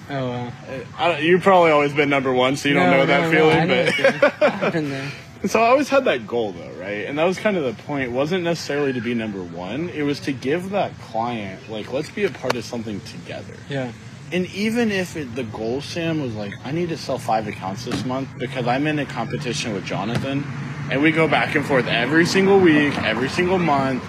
Oh, 0.09 0.27
wow. 0.29 0.51
I, 0.97 1.19
you've 1.19 1.43
probably 1.43 1.71
always 1.71 1.93
been 1.93 2.09
number 2.09 2.33
one, 2.33 2.55
so 2.57 2.67
you 2.69 2.75
don't 2.75 2.89
No, 2.89 2.97
know 2.97 3.05
that 3.05 3.21
no, 3.21 3.31
no, 3.31 3.37
feeling. 3.37 4.19
But. 4.19 4.43
I've 4.63 4.73
been 4.73 4.89
there. 4.89 5.11
so 5.47 5.61
I 5.61 5.67
always 5.67 5.87
had 5.89 6.05
that 6.05 6.25
goal, 6.27 6.51
though, 6.53 6.71
right? 6.79 7.05
And 7.05 7.17
that 7.19 7.23
was 7.25 7.37
kind 7.39 7.55
of 7.57 7.63
the 7.63 7.83
point. 7.83 8.03
It 8.05 8.11
wasn't 8.11 8.43
necessarily 8.43 8.91
to 8.93 9.01
be 9.01 9.13
number 9.13 9.41
one. 9.43 9.89
It 9.89 10.01
was 10.03 10.19
to 10.21 10.33
give 10.33 10.71
that 10.71 10.97
client, 10.99 11.69
like, 11.69 11.93
let's 11.93 12.09
be 12.09 12.25
a 12.25 12.29
part 12.29 12.55
of 12.55 12.65
something 12.65 12.99
together. 13.01 13.53
Yeah. 13.69 13.91
And 14.33 14.47
even 14.47 14.91
if 14.91 15.15
it, 15.15 15.35
the 15.35 15.43
goal, 15.43 15.79
Sam, 15.79 16.19
was 16.19 16.33
like, 16.33 16.53
I 16.65 16.71
need 16.71 16.89
to 16.89 16.97
sell 16.97 17.19
five 17.19 17.47
accounts 17.47 17.85
this 17.85 18.03
month 18.03 18.29
because 18.39 18.65
I'm 18.65 18.87
in 18.87 18.97
a 18.97 19.05
competition 19.05 19.75
with 19.75 19.85
Jonathan, 19.85 20.43
and 20.89 21.03
we 21.03 21.11
go 21.11 21.27
back 21.27 21.53
and 21.53 21.63
forth 21.63 21.85
every 21.85 22.25
single 22.25 22.59
week, 22.59 22.97
every 23.03 23.29
single 23.29 23.59
month. 23.59 24.03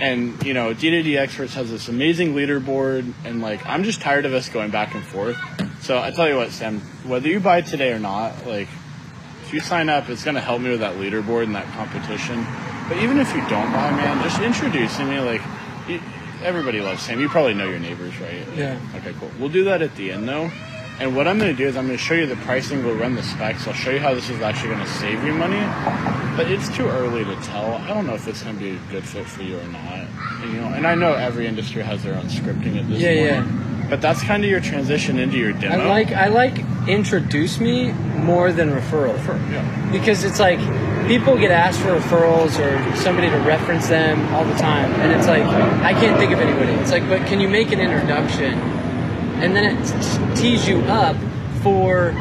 And, 0.00 0.42
you 0.44 0.54
know, 0.54 0.72
D2D 0.72 1.18
Experts 1.18 1.52
has 1.54 1.70
this 1.70 1.88
amazing 1.88 2.34
leaderboard, 2.34 3.12
and 3.26 3.42
like, 3.42 3.64
I'm 3.66 3.84
just 3.84 4.00
tired 4.00 4.24
of 4.24 4.32
us 4.32 4.48
going 4.48 4.70
back 4.70 4.94
and 4.94 5.04
forth. 5.04 5.36
So 5.82 5.98
I 5.98 6.10
tell 6.10 6.26
you 6.26 6.36
what, 6.36 6.52
Sam, 6.52 6.80
whether 7.04 7.28
you 7.28 7.38
buy 7.38 7.60
today 7.60 7.92
or 7.92 7.98
not, 7.98 8.46
like, 8.46 8.68
if 9.42 9.52
you 9.52 9.60
sign 9.60 9.90
up, 9.90 10.08
it's 10.08 10.24
going 10.24 10.36
to 10.36 10.40
help 10.40 10.62
me 10.62 10.70
with 10.70 10.80
that 10.80 10.96
leaderboard 10.96 11.42
and 11.42 11.54
that 11.54 11.66
competition. 11.74 12.46
But 12.88 12.96
even 13.02 13.18
if 13.18 13.28
you 13.34 13.40
don't 13.42 13.70
buy, 13.72 13.90
man, 13.90 14.22
just 14.22 14.40
introducing 14.40 15.10
me, 15.10 15.20
like, 15.20 15.42
you, 15.90 16.00
everybody 16.42 16.80
loves 16.80 17.02
Sam. 17.02 17.20
You 17.20 17.28
probably 17.28 17.54
know 17.54 17.68
your 17.68 17.78
neighbors, 17.78 18.18
right? 18.20 18.46
Yeah. 18.56 18.78
Okay, 18.96 19.14
cool. 19.18 19.30
We'll 19.38 19.48
do 19.50 19.64
that 19.64 19.82
at 19.82 19.94
the 19.96 20.12
end, 20.12 20.28
though. 20.28 20.50
And 20.98 21.16
what 21.16 21.26
I'm 21.26 21.38
going 21.38 21.50
to 21.50 21.56
do 21.56 21.66
is 21.66 21.76
I'm 21.78 21.86
going 21.86 21.96
to 21.96 22.02
show 22.04 22.12
you 22.14 22.26
the 22.26 22.36
pricing. 22.36 22.84
We'll 22.84 22.94
run 22.94 23.14
the 23.14 23.22
specs. 23.22 23.66
I'll 23.66 23.72
show 23.72 23.90
you 23.90 24.00
how 24.00 24.12
this 24.14 24.28
is 24.28 24.42
actually 24.42 24.74
going 24.74 24.84
to 24.84 24.92
save 24.92 25.24
you 25.24 25.32
money. 25.32 25.60
But 26.36 26.50
it's 26.50 26.68
too 26.76 26.86
early 26.86 27.24
to 27.24 27.34
tell. 27.36 27.72
I 27.76 27.88
don't 27.88 28.06
know 28.06 28.14
if 28.14 28.28
it's 28.28 28.42
going 28.42 28.56
to 28.56 28.60
be 28.62 28.70
a 28.72 28.78
good 28.90 29.04
fit 29.06 29.26
for 29.26 29.42
you 29.42 29.58
or 29.58 29.66
not. 29.68 29.82
And, 30.42 30.52
you 30.52 30.60
know, 30.60 30.66
and 30.68 30.86
I 30.86 30.94
know 30.94 31.14
every 31.14 31.46
industry 31.46 31.82
has 31.82 32.02
their 32.02 32.14
own 32.16 32.24
scripting 32.26 32.78
at 32.78 32.86
this 32.88 33.00
Yeah, 33.00 33.40
point. 33.40 33.48
yeah. 33.48 33.69
But 33.90 34.00
that's 34.00 34.22
kind 34.22 34.44
of 34.44 34.48
your 34.50 34.60
transition 34.60 35.18
into 35.18 35.36
your 35.36 35.52
demo. 35.52 35.84
I 35.84 35.88
like 35.88 36.12
I 36.12 36.28
like 36.28 36.58
introduce 36.88 37.58
me 37.60 37.92
more 37.92 38.52
than 38.52 38.70
referral. 38.70 39.16
Yeah. 39.50 39.90
because 39.92 40.24
it's 40.24 40.38
like 40.38 40.58
people 41.08 41.36
get 41.36 41.50
asked 41.50 41.80
for 41.80 41.98
referrals 41.98 42.58
or 42.58 42.96
somebody 42.96 43.28
to 43.28 43.36
reference 43.38 43.88
them 43.88 44.32
all 44.34 44.44
the 44.44 44.54
time 44.54 44.90
and 45.00 45.10
it's 45.12 45.26
like 45.26 45.42
i 45.82 45.92
can't 45.92 46.18
think 46.18 46.30
of 46.32 46.38
anybody 46.38 46.72
it's 46.72 46.90
like 46.90 47.06
but 47.08 47.26
can 47.26 47.40
you 47.40 47.48
make 47.48 47.72
an 47.72 47.80
introduction 47.80 48.54
and 49.42 49.56
then 49.56 49.64
it 49.76 50.36
tees 50.36 50.68
you 50.68 50.78
up 50.82 51.16
for 51.62 52.12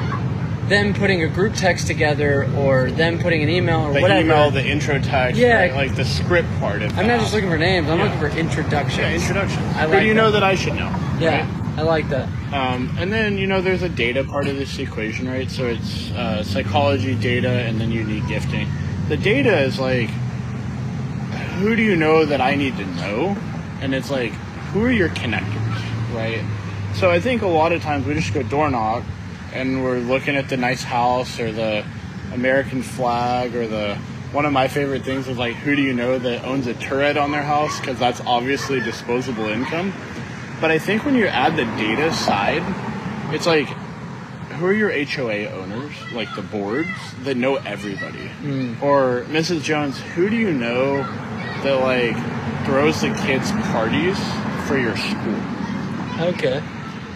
them 0.70 0.94
putting 0.94 1.24
a 1.24 1.28
group 1.28 1.54
text 1.54 1.88
together 1.88 2.50
or 2.56 2.90
them 2.92 3.20
putting 3.20 3.44
an 3.44 3.50
email 3.50 3.82
or 3.88 3.94
The 3.94 4.02
whatever. 4.02 4.22
email, 4.22 4.52
the 4.52 4.64
intro 4.66 5.00
text, 5.00 5.40
Yeah. 5.40 5.56
right? 5.62 5.74
like 5.74 5.96
the 5.96 6.06
script 6.06 6.48
part 6.60 6.82
of 6.84 6.98
I'm 6.98 7.08
not 7.08 7.20
just 7.20 7.34
looking 7.34 7.50
for 7.50 7.58
names. 7.58 7.90
I'm 7.90 7.98
Yeah. 7.98 8.04
looking 8.06 8.20
for 8.20 8.38
introductions. 8.38 8.98
Yeah, 9.00 9.14
introduction. 9.14 9.64
I 9.64 9.86
Who 9.86 9.88
like 9.94 10.00
do 10.02 10.06
you 10.08 10.14
that. 10.14 10.22
know 10.22 10.32
that 10.32 10.44
I 10.44 10.54
should 10.56 10.76
know? 10.76 10.94
Yeah, 11.20 11.40
right? 11.40 11.59
I 11.80 11.84
like 11.84 12.10
that. 12.10 12.28
Um, 12.52 12.94
and 13.00 13.10
then 13.10 13.38
you 13.38 13.48
know 13.48 13.62
there's 13.62 13.84
a 13.84 13.88
data 13.90 14.26
part 14.26 14.50
of 14.50 14.58
this 14.58 14.78
equation, 14.80 15.30
right? 15.30 15.50
So 15.50 15.68
it's 15.68 16.12
uh, 16.12 16.44
psychology, 16.44 17.16
data, 17.16 17.50
and 17.50 17.80
then 17.80 17.90
unique 17.90 18.28
gifting. 18.28 18.68
The 19.08 19.16
data 19.16 19.58
is 19.60 19.80
like, 19.80 20.10
who 21.60 21.78
do 21.78 21.82
you 21.82 21.96
know 21.96 22.26
that 22.26 22.42
I 22.42 22.56
need 22.56 22.76
to 22.76 22.86
know? 22.86 23.38
And 23.80 23.96
it's 23.96 24.12
like, 24.12 24.34
who 24.74 24.84
are 24.84 24.92
your 24.92 25.08
connectors, 25.08 26.14
right? 26.14 26.44
So 26.96 27.10
I 27.10 27.22
think 27.22 27.44
a 27.44 27.48
lot 27.48 27.72
of 27.72 27.82
times 27.82 28.06
we 28.06 28.14
just 28.14 28.34
go 28.34 28.44
door 28.44 28.70
knock, 28.70 29.06
and 29.54 29.82
we're 29.82 30.00
looking 30.00 30.36
at 30.36 30.50
the 30.50 30.58
nice 30.58 30.84
house 30.84 31.40
or 31.40 31.54
the 31.54 31.86
American 32.34 32.84
flag 32.84 33.56
or 33.56 33.70
the 33.70 33.96
one 34.34 34.46
of 34.46 34.52
my 34.52 34.68
favorite 34.68 35.04
things 35.06 35.30
is 35.30 35.38
like, 35.38 35.56
who 35.56 35.78
do 35.78 35.82
you 35.82 35.94
know 35.94 36.20
that 36.20 36.44
owns 36.44 36.68
a 36.68 36.74
turret 36.74 37.16
on 37.16 37.32
their 37.32 37.42
house? 37.42 37.80
Because 37.80 37.98
that's 37.98 38.20
obviously 38.28 38.82
disposable 38.82 39.46
income. 39.46 39.94
But 40.62 40.72
I 40.72 40.80
think 40.80 41.06
when 41.06 41.16
you 41.16 41.28
add 41.28 41.56
the 41.56 41.66
data 41.82 42.14
side, 42.14 42.64
it's 43.34 43.48
like, 43.48 43.68
who 44.58 44.66
are 44.66 44.74
your 44.74 44.92
HOA 44.92 45.50
owners, 45.52 45.94
like 46.14 46.34
the 46.36 46.42
boards 46.42 46.90
that 47.24 47.38
know 47.38 47.56
everybody? 47.56 48.28
Hmm. 48.28 48.74
Or 48.84 49.24
Mrs. 49.30 49.64
Jones, 49.64 50.00
who 50.00 50.30
do 50.30 50.36
you 50.36 50.52
know 50.52 50.98
that 51.64 51.80
like 51.82 52.16
throws 52.66 53.02
the 53.02 53.14
kids 53.26 53.52
parties 53.72 54.18
for 54.68 54.78
your 54.78 54.98
school? 54.98 55.40
Okay. 56.20 56.62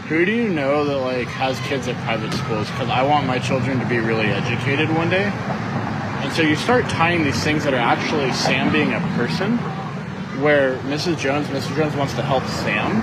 Who 0.07 0.25
do 0.25 0.31
you 0.31 0.47
know 0.47 0.85
that 0.85 0.97
like 0.99 1.27
has 1.27 1.59
kids 1.61 1.87
at 1.87 1.97
private 2.03 2.33
schools? 2.33 2.69
Because 2.71 2.89
I 2.89 3.03
want 3.03 3.27
my 3.27 3.39
children 3.39 3.79
to 3.79 3.85
be 3.85 3.97
really 3.99 4.27
educated 4.27 4.89
one 4.89 5.09
day. 5.09 5.25
And 5.25 6.31
so 6.31 6.41
you 6.41 6.55
start 6.55 6.87
tying 6.87 7.23
these 7.23 7.43
things 7.43 7.65
that 7.65 7.73
are 7.73 7.77
actually 7.77 8.31
Sam 8.31 8.71
being 8.71 8.93
a 8.93 8.99
person, 9.17 9.57
where 10.41 10.77
Mrs. 10.83 11.17
Jones, 11.17 11.47
Mrs. 11.47 11.75
Jones 11.75 11.95
wants 11.95 12.13
to 12.13 12.21
help 12.21 12.45
Sam, 12.45 13.01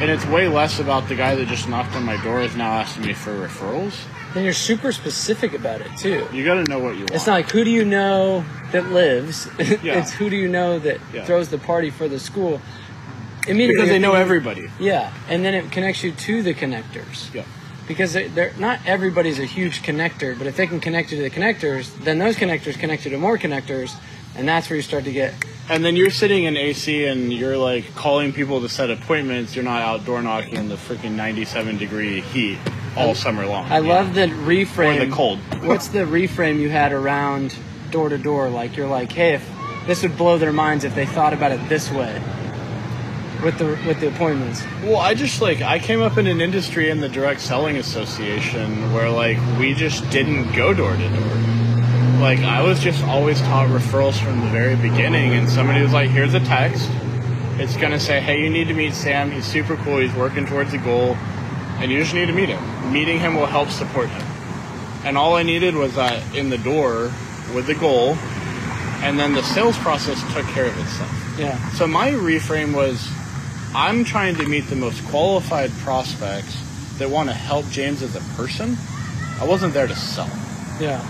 and 0.00 0.10
it's 0.10 0.24
way 0.26 0.48
less 0.48 0.80
about 0.80 1.08
the 1.08 1.14
guy 1.14 1.34
that 1.34 1.46
just 1.48 1.68
knocked 1.68 1.94
on 1.94 2.04
my 2.04 2.16
door 2.22 2.40
is 2.40 2.56
now 2.56 2.70
asking 2.72 3.06
me 3.06 3.12
for 3.12 3.32
referrals. 3.32 3.94
Then 4.34 4.44
you're 4.44 4.52
super 4.52 4.92
specific 4.92 5.54
about 5.54 5.80
it 5.80 5.90
too. 5.98 6.26
You 6.32 6.44
got 6.44 6.54
to 6.54 6.64
know 6.64 6.78
what 6.78 6.94
you 6.94 7.00
want. 7.00 7.10
It's 7.12 7.26
not 7.26 7.32
like 7.34 7.50
who 7.50 7.64
do 7.64 7.70
you 7.70 7.84
know 7.84 8.44
that 8.72 8.86
lives. 8.90 9.48
Yeah. 9.82 9.98
it's 10.00 10.12
who 10.12 10.30
do 10.30 10.36
you 10.36 10.48
know 10.48 10.78
that 10.78 11.00
Yeah. 11.12 11.24
throws 11.24 11.48
the 11.48 11.58
party 11.58 11.90
for 11.90 12.08
the 12.08 12.18
school. 12.20 12.60
Immediately, 13.48 13.74
because 13.74 13.88
they 13.88 13.98
know 13.98 14.12
everybody. 14.14 14.68
Yeah, 14.78 15.12
and 15.28 15.44
then 15.44 15.54
it 15.54 15.70
connects 15.72 16.04
you 16.04 16.12
to 16.12 16.42
the 16.42 16.54
connectors. 16.54 17.32
Yeah. 17.34 17.44
Because 17.88 18.12
they- 18.12 18.28
they're 18.28 18.52
not 18.58 18.78
everybody's 18.86 19.38
a 19.40 19.44
huge 19.46 19.82
connector, 19.82 20.36
but 20.38 20.46
if 20.46 20.56
they 20.56 20.66
can 20.66 20.78
connect 20.78 21.10
you 21.10 21.16
to 21.16 21.22
the 21.24 21.30
connectors, 21.30 21.90
then 22.04 22.18
those 22.18 22.36
connectors 22.36 22.78
connect 22.78 23.04
you 23.04 23.10
to 23.10 23.18
more 23.18 23.36
connectors, 23.38 23.92
and 24.36 24.48
that's 24.48 24.70
where 24.70 24.76
you 24.76 24.82
start 24.82 25.04
to 25.04 25.12
get 25.12 25.34
And 25.68 25.84
then 25.84 25.96
you're 25.96 26.10
sitting 26.10 26.44
in 26.44 26.56
AC 26.56 27.04
and 27.06 27.32
you're 27.32 27.56
like 27.56 27.94
calling 27.94 28.32
people 28.32 28.60
to 28.60 28.68
set 28.68 28.90
appointments. 28.90 29.54
You're 29.54 29.64
not 29.64 29.82
outdoor 29.82 30.22
knocking 30.22 30.56
in 30.56 30.68
the 30.68 30.76
freaking 30.76 31.12
97 31.12 31.78
degree 31.78 32.20
heat 32.20 32.58
all 32.96 33.14
summer 33.14 33.46
long. 33.46 33.70
I 33.70 33.78
love 33.78 34.14
the 34.14 34.26
reframe. 34.26 35.00
Or 35.00 35.06
the 35.06 35.12
cold. 35.12 35.38
What's 35.62 35.88
the 35.88 36.00
reframe 36.00 36.58
you 36.58 36.70
had 36.70 36.92
around 36.92 37.56
door 37.90 38.08
to 38.08 38.18
door? 38.18 38.48
Like 38.50 38.76
you're 38.76 38.88
like, 38.88 39.12
hey, 39.12 39.34
if 39.34 39.48
this 39.86 40.02
would 40.02 40.16
blow 40.16 40.38
their 40.38 40.52
minds 40.52 40.84
if 40.84 40.94
they 40.94 41.06
thought 41.06 41.32
about 41.32 41.52
it 41.52 41.68
this 41.68 41.90
way 41.90 42.20
with 43.42 43.58
the 43.58 43.66
with 43.86 44.00
the 44.00 44.08
appointments. 44.08 44.62
Well, 44.82 44.98
I 44.98 45.14
just 45.14 45.40
like 45.40 45.62
I 45.62 45.78
came 45.78 46.02
up 46.02 46.18
in 46.18 46.26
an 46.26 46.40
industry 46.40 46.90
in 46.90 47.00
the 47.00 47.08
direct 47.08 47.40
selling 47.40 47.76
association 47.76 48.92
where 48.92 49.10
like 49.10 49.38
we 49.58 49.74
just 49.74 50.08
didn't 50.10 50.52
go 50.52 50.74
door 50.74 50.96
to 50.96 51.08
door. 51.08 51.69
Like 52.20 52.40
I 52.40 52.62
was 52.62 52.80
just 52.80 53.02
always 53.04 53.40
taught 53.40 53.68
referrals 53.68 54.22
from 54.22 54.40
the 54.40 54.48
very 54.48 54.76
beginning, 54.76 55.32
and 55.32 55.48
somebody 55.48 55.80
was 55.80 55.94
like, 55.94 56.10
"Here's 56.10 56.34
a 56.34 56.40
text. 56.40 56.86
It's 57.58 57.76
gonna 57.78 57.98
say, 57.98 58.20
hey, 58.20 58.42
you 58.42 58.50
need 58.50 58.68
to 58.68 58.74
meet 58.74 58.92
Sam. 58.92 59.30
He's 59.30 59.46
super 59.46 59.76
cool. 59.76 59.98
He's 59.98 60.14
working 60.14 60.44
towards 60.44 60.74
a 60.74 60.78
goal, 60.78 61.16
and 61.78 61.90
you 61.90 61.98
just 61.98 62.12
need 62.12 62.26
to 62.26 62.32
meet 62.32 62.50
him. 62.50 62.92
Meeting 62.92 63.18
him 63.18 63.36
will 63.36 63.46
help 63.46 63.70
support 63.70 64.10
him." 64.10 64.22
And 65.02 65.16
all 65.16 65.34
I 65.34 65.42
needed 65.42 65.74
was 65.74 65.94
that 65.94 66.22
in 66.34 66.50
the 66.50 66.58
door 66.58 67.10
with 67.54 67.66
the 67.66 67.74
goal, 67.74 68.18
and 69.02 69.18
then 69.18 69.32
the 69.32 69.42
sales 69.42 69.78
process 69.78 70.20
took 70.34 70.46
care 70.48 70.66
of 70.66 70.78
itself. 70.78 71.38
Yeah. 71.38 71.56
So 71.70 71.86
my 71.86 72.10
reframe 72.10 72.74
was 72.74 73.08
I'm 73.74 74.04
trying 74.04 74.36
to 74.36 74.46
meet 74.46 74.66
the 74.68 74.76
most 74.76 75.02
qualified 75.06 75.70
prospects 75.78 76.54
that 76.98 77.08
want 77.08 77.30
to 77.30 77.34
help 77.34 77.66
James 77.70 78.02
as 78.02 78.14
a 78.14 78.20
person. 78.36 78.76
I 79.40 79.44
wasn't 79.44 79.72
there 79.72 79.86
to 79.86 79.96
sell. 79.96 80.28
Yeah. 80.78 81.02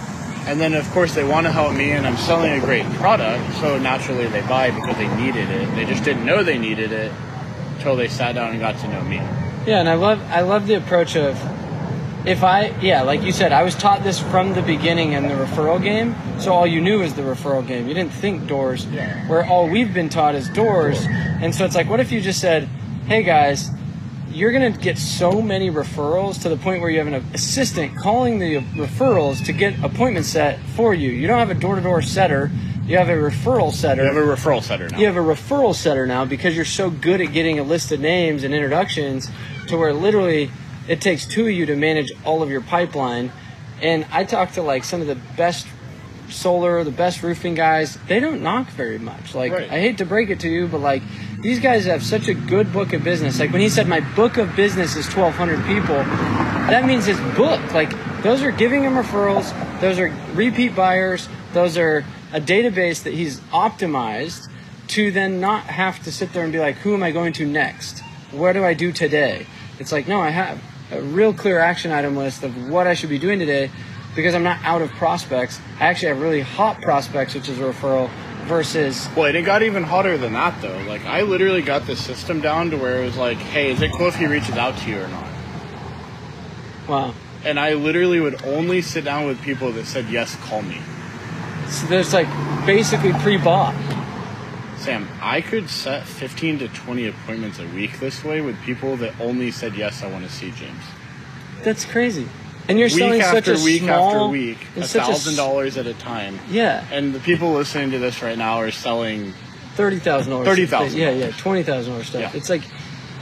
And 0.46 0.60
then 0.60 0.74
of 0.74 0.88
course 0.90 1.14
they 1.14 1.24
want 1.24 1.46
to 1.46 1.52
help 1.52 1.74
me 1.74 1.92
and 1.92 2.06
I'm 2.06 2.16
selling 2.16 2.52
a 2.52 2.60
great 2.60 2.86
product, 2.94 3.54
so 3.56 3.78
naturally 3.78 4.26
they 4.26 4.40
buy 4.42 4.70
because 4.70 4.96
they 4.96 5.08
needed 5.16 5.48
it. 5.50 5.74
They 5.74 5.84
just 5.84 6.04
didn't 6.04 6.24
know 6.24 6.42
they 6.42 6.58
needed 6.58 6.92
it 6.92 7.12
until 7.76 7.96
they 7.96 8.08
sat 8.08 8.34
down 8.34 8.50
and 8.50 8.60
got 8.60 8.78
to 8.78 8.88
know 8.88 9.02
me. 9.02 9.16
Yeah, 9.66 9.80
and 9.80 9.88
I 9.88 9.94
love 9.94 10.20
I 10.30 10.40
love 10.40 10.66
the 10.66 10.74
approach 10.74 11.16
of 11.16 11.38
if 12.26 12.42
I 12.42 12.78
yeah, 12.80 13.02
like 13.02 13.22
you 13.22 13.32
said, 13.32 13.52
I 13.52 13.62
was 13.62 13.74
taught 13.74 14.02
this 14.02 14.18
from 14.18 14.54
the 14.54 14.62
beginning 14.62 15.12
in 15.12 15.22
the 15.22 15.34
referral 15.34 15.82
game. 15.82 16.14
So 16.38 16.52
all 16.52 16.66
you 16.66 16.80
knew 16.80 17.00
was 17.00 17.14
the 17.14 17.22
referral 17.22 17.66
game. 17.66 17.88
You 17.88 17.94
didn't 17.94 18.12
think 18.12 18.46
doors. 18.46 18.86
Yeah. 18.86 19.26
Where 19.28 19.44
all 19.46 19.68
we've 19.68 19.92
been 19.92 20.08
taught 20.08 20.34
is 20.34 20.48
doors. 20.48 21.04
And 21.06 21.54
so 21.54 21.64
it's 21.64 21.74
like 21.74 21.88
what 21.88 22.00
if 22.00 22.10
you 22.12 22.20
just 22.20 22.40
said, 22.40 22.68
"Hey 23.06 23.22
guys, 23.22 23.70
you're 24.30 24.52
going 24.52 24.72
to 24.72 24.78
get 24.78 24.96
so 24.98 25.42
many 25.42 25.70
referrals 25.70 26.40
to 26.42 26.48
the 26.48 26.56
point 26.56 26.80
where 26.80 26.90
you 26.90 26.98
have 26.98 27.06
an 27.08 27.14
assistant 27.34 27.96
calling 27.96 28.38
the 28.38 28.58
referrals 28.76 29.44
to 29.46 29.52
get 29.52 29.82
appointments 29.82 30.28
set 30.28 30.58
for 30.76 30.94
you. 30.94 31.10
You 31.10 31.26
don't 31.26 31.38
have 31.38 31.50
a 31.50 31.54
door-to-door 31.60 32.02
setter. 32.02 32.50
You 32.86 32.96
have 32.96 33.08
a 33.08 33.12
referral 33.12 33.72
setter. 33.72 34.02
You 34.02 34.08
have 34.08 34.16
a 34.16 34.20
referral 34.20 34.62
setter 34.62 34.88
now. 34.88 34.98
You 34.98 35.06
have 35.06 35.16
a 35.16 35.20
referral 35.20 35.74
setter 35.74 36.06
now 36.06 36.24
because 36.24 36.56
you're 36.56 36.64
so 36.64 36.90
good 36.90 37.20
at 37.20 37.32
getting 37.32 37.58
a 37.58 37.62
list 37.62 37.92
of 37.92 38.00
names 38.00 38.42
and 38.44 38.54
introductions 38.54 39.30
to 39.68 39.76
where 39.76 39.92
literally 39.92 40.50
it 40.88 41.00
takes 41.00 41.26
two 41.26 41.42
of 41.46 41.50
you 41.52 41.66
to 41.66 41.76
manage 41.76 42.10
all 42.24 42.42
of 42.42 42.50
your 42.50 42.60
pipeline. 42.62 43.30
And 43.80 44.06
I 44.10 44.24
talk 44.24 44.52
to 44.52 44.62
like 44.62 44.84
some 44.84 45.00
of 45.00 45.06
the 45.06 45.14
best 45.36 45.66
solar, 46.28 46.82
the 46.84 46.90
best 46.90 47.22
roofing 47.22 47.54
guys. 47.54 47.96
They 48.08 48.20
don't 48.20 48.42
knock 48.42 48.68
very 48.70 48.98
much. 48.98 49.34
Like 49.34 49.52
Right. 49.52 49.70
I 49.70 49.80
hate 49.80 49.98
to 49.98 50.04
break 50.06 50.30
it 50.30 50.40
to 50.40 50.48
you, 50.48 50.66
but 50.66 50.80
like 50.80 51.02
these 51.42 51.58
guys 51.58 51.86
have 51.86 52.02
such 52.02 52.28
a 52.28 52.34
good 52.34 52.72
book 52.72 52.92
of 52.92 53.02
business. 53.02 53.40
Like 53.40 53.50
when 53.50 53.62
he 53.62 53.68
said 53.68 53.88
my 53.88 54.00
book 54.14 54.36
of 54.36 54.54
business 54.54 54.96
is 54.96 55.06
1200 55.06 55.64
people, 55.66 55.96
that 55.96 56.84
means 56.84 57.06
his 57.06 57.18
book. 57.34 57.60
Like 57.72 57.92
those 58.22 58.42
are 58.42 58.50
giving 58.50 58.82
him 58.82 58.94
referrals, 58.94 59.50
those 59.80 59.98
are 59.98 60.14
repeat 60.34 60.74
buyers, 60.74 61.28
those 61.52 61.78
are 61.78 62.04
a 62.32 62.40
database 62.40 63.02
that 63.04 63.14
he's 63.14 63.40
optimized 63.52 64.48
to 64.88 65.10
then 65.10 65.40
not 65.40 65.64
have 65.64 66.02
to 66.02 66.12
sit 66.12 66.32
there 66.32 66.44
and 66.44 66.52
be 66.52 66.58
like, 66.58 66.76
who 66.76 66.92
am 66.94 67.02
I 67.02 67.10
going 67.10 67.32
to 67.34 67.46
next? 67.46 68.00
What 68.32 68.52
do 68.52 68.64
I 68.64 68.74
do 68.74 68.92
today? 68.92 69.46
It's 69.78 69.92
like, 69.92 70.06
no, 70.06 70.20
I 70.20 70.30
have 70.30 70.60
a 70.90 71.00
real 71.00 71.32
clear 71.32 71.58
action 71.58 71.90
item 71.90 72.16
list 72.16 72.42
of 72.42 72.68
what 72.68 72.86
I 72.86 72.94
should 72.94 73.08
be 73.08 73.18
doing 73.18 73.38
today 73.38 73.70
because 74.14 74.34
I'm 74.34 74.42
not 74.42 74.58
out 74.62 74.82
of 74.82 74.90
prospects. 74.92 75.58
I 75.78 75.86
actually 75.86 76.08
have 76.08 76.20
really 76.20 76.40
hot 76.40 76.82
prospects, 76.82 77.34
which 77.34 77.48
is 77.48 77.58
a 77.60 77.62
referral, 77.62 78.10
versus 78.46 79.08
Well, 79.16 79.34
it 79.34 79.42
got 79.42 79.62
even 79.62 79.82
hotter 79.82 80.16
than 80.18 80.32
that 80.34 80.60
though. 80.60 80.78
Like 80.88 81.04
I 81.04 81.22
literally 81.22 81.62
got 81.62 81.86
the 81.86 81.96
system 81.96 82.40
down 82.40 82.70
to 82.70 82.76
where 82.76 83.02
it 83.02 83.06
was 83.06 83.16
like, 83.16 83.38
hey, 83.38 83.70
is 83.72 83.80
it 83.82 83.92
cool 83.92 84.08
if 84.08 84.16
he 84.16 84.26
reaches 84.26 84.56
out 84.56 84.76
to 84.78 84.90
you 84.90 85.00
or 85.00 85.08
not? 85.08 85.26
wow. 86.88 87.14
And 87.44 87.58
I 87.58 87.72
literally 87.74 88.20
would 88.20 88.42
only 88.44 88.82
sit 88.82 89.04
down 89.04 89.26
with 89.26 89.40
people 89.40 89.72
that 89.72 89.86
said 89.86 90.08
yes, 90.10 90.36
call 90.36 90.60
me. 90.62 90.80
So 91.68 91.86
there's 91.86 92.12
like 92.12 92.26
basically 92.66 93.12
pre-bought. 93.14 93.74
Sam, 94.76 95.08
I 95.22 95.40
could 95.40 95.68
set 95.70 96.06
15 96.06 96.58
to 96.60 96.68
20 96.68 97.06
appointments 97.06 97.58
a 97.58 97.66
week 97.68 98.00
this 98.00 98.24
way 98.24 98.40
with 98.40 98.60
people 98.62 98.96
that 98.96 99.18
only 99.20 99.50
said 99.50 99.74
yes, 99.74 100.02
I 100.02 100.10
want 100.10 100.24
to 100.24 100.30
see 100.32 100.50
James. 100.52 100.82
That's 101.62 101.84
crazy. 101.84 102.26
And 102.70 102.78
you're 102.78 102.88
week 102.88 102.98
selling 102.98 103.20
after 103.20 103.54
such 103.54 103.60
a 103.60 103.64
week 103.64 103.82
small, 103.82 104.10
after 104.10 104.28
week, 104.28 104.58
a 104.76 104.82
thousand 104.82 105.36
dollars 105.36 105.76
at 105.76 105.86
a 105.86 105.94
time. 105.94 106.38
Yeah, 106.50 106.84
And 106.92 107.12
the 107.14 107.20
people 107.20 107.52
listening 107.52 107.90
to 107.90 107.98
this 107.98 108.22
right 108.22 108.38
now 108.38 108.58
are 108.58 108.70
selling. 108.70 109.34
thirty 109.74 109.98
thousand 109.98 110.30
dollars. 110.32 110.46
$30,000. 110.46 110.96
Yeah, 110.96 111.10
yeah, 111.10 111.30
twenty 111.32 111.62
thousand 111.62 111.92
dollars 111.92 112.08
stuff. 112.08 112.20
Yeah. 112.22 112.30
It's 112.34 112.48
like 112.48 112.62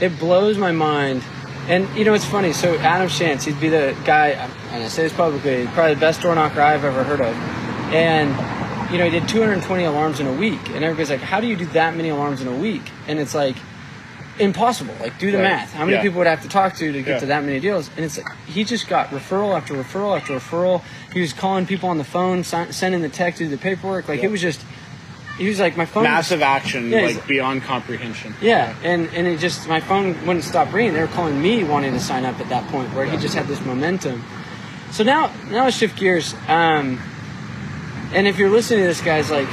it 0.00 0.18
blows 0.18 0.58
my 0.58 0.72
mind. 0.72 1.22
And 1.66 1.88
you 1.96 2.04
know, 2.04 2.14
it's 2.14 2.24
funny. 2.24 2.52
So 2.52 2.76
Adam 2.78 3.08
Shantz, 3.08 3.44
he'd 3.44 3.60
be 3.60 3.68
the 3.68 3.96
guy, 4.04 4.28
and 4.28 4.84
I 4.84 4.88
say 4.88 5.02
this 5.02 5.12
publicly, 5.12 5.66
probably 5.68 5.94
the 5.94 6.00
best 6.00 6.22
door 6.22 6.34
knocker 6.34 6.60
I've 6.60 6.84
ever 6.84 7.02
heard 7.04 7.20
of. 7.20 7.34
And 7.92 8.30
you 8.92 8.98
know, 8.98 9.04
he 9.04 9.10
did 9.10 9.28
220 9.28 9.84
alarms 9.84 10.20
in 10.20 10.26
a 10.26 10.32
week, 10.32 10.60
and 10.70 10.82
everybody's 10.84 11.10
like, 11.10 11.20
"How 11.20 11.40
do 11.40 11.46
you 11.46 11.56
do 11.56 11.66
that 11.66 11.94
many 11.96 12.08
alarms 12.08 12.40
in 12.40 12.48
a 12.48 12.56
week?" 12.56 12.82
And 13.06 13.18
it's 13.18 13.34
like 13.34 13.56
impossible. 14.40 14.94
Like, 15.00 15.18
do 15.18 15.30
the 15.30 15.38
Right. 15.38 15.44
math. 15.44 15.72
How 15.74 15.84
many 15.84 15.96
Yeah. 15.96 16.02
people 16.02 16.18
would 16.18 16.26
I 16.26 16.30
have 16.30 16.42
to 16.42 16.48
talk 16.48 16.74
to 16.76 16.92
to 16.92 17.02
get 17.02 17.06
Yeah. 17.14 17.18
to 17.20 17.26
that 17.26 17.44
many 17.44 17.60
deals? 17.60 17.90
And 17.96 18.04
it's 18.04 18.16
like 18.18 18.26
he 18.46 18.64
just 18.64 18.88
got 18.88 19.10
referral 19.10 19.56
after 19.56 19.74
referral 19.74 20.16
after 20.16 20.34
referral. 20.38 20.82
He 21.12 21.20
was 21.20 21.32
calling 21.32 21.66
people 21.66 21.88
on 21.88 21.98
the 21.98 22.04
phone, 22.04 22.44
si- 22.44 22.70
sending 22.72 23.02
the 23.02 23.08
text, 23.08 23.38
do 23.38 23.48
the 23.48 23.56
paperwork. 23.56 24.08
Like 24.08 24.20
Yeah. 24.20 24.26
it 24.26 24.30
was 24.30 24.40
just. 24.40 24.60
He 25.38 25.46
was 25.48 25.60
like, 25.60 25.76
my 25.76 25.84
phone. 25.84 26.02
was- 26.02 26.10
Massive 26.10 26.42
action, 26.42 26.90
Yeah, 26.90 27.02
like 27.02 27.24
beyond 27.28 27.62
comprehension. 27.62 28.34
yeah, 28.40 28.72
and 28.82 29.08
and 29.14 29.28
it 29.28 29.38
just 29.38 29.68
my 29.68 29.78
phone 29.78 30.16
wouldn't 30.26 30.44
stop 30.44 30.72
ringing. 30.72 30.94
They 30.94 31.00
were 31.00 31.06
calling 31.06 31.40
me 31.40 31.62
wanting 31.62 31.92
to 31.92 32.00
sign 32.00 32.24
up 32.24 32.40
at 32.40 32.48
that 32.48 32.66
point 32.72 32.92
where 32.92 33.04
he 33.06 33.16
just 33.18 33.36
had 33.36 33.46
this 33.46 33.64
momentum. 33.64 34.24
So 34.90 35.04
now, 35.04 35.30
now 35.48 35.64
let's 35.64 35.76
shift 35.76 35.96
gears. 35.96 36.34
Um, 36.48 36.98
and 38.12 38.26
if 38.26 38.36
you're 38.38 38.50
listening 38.50 38.80
to 38.80 38.86
this, 38.88 39.00
guys, 39.00 39.30
like, 39.30 39.46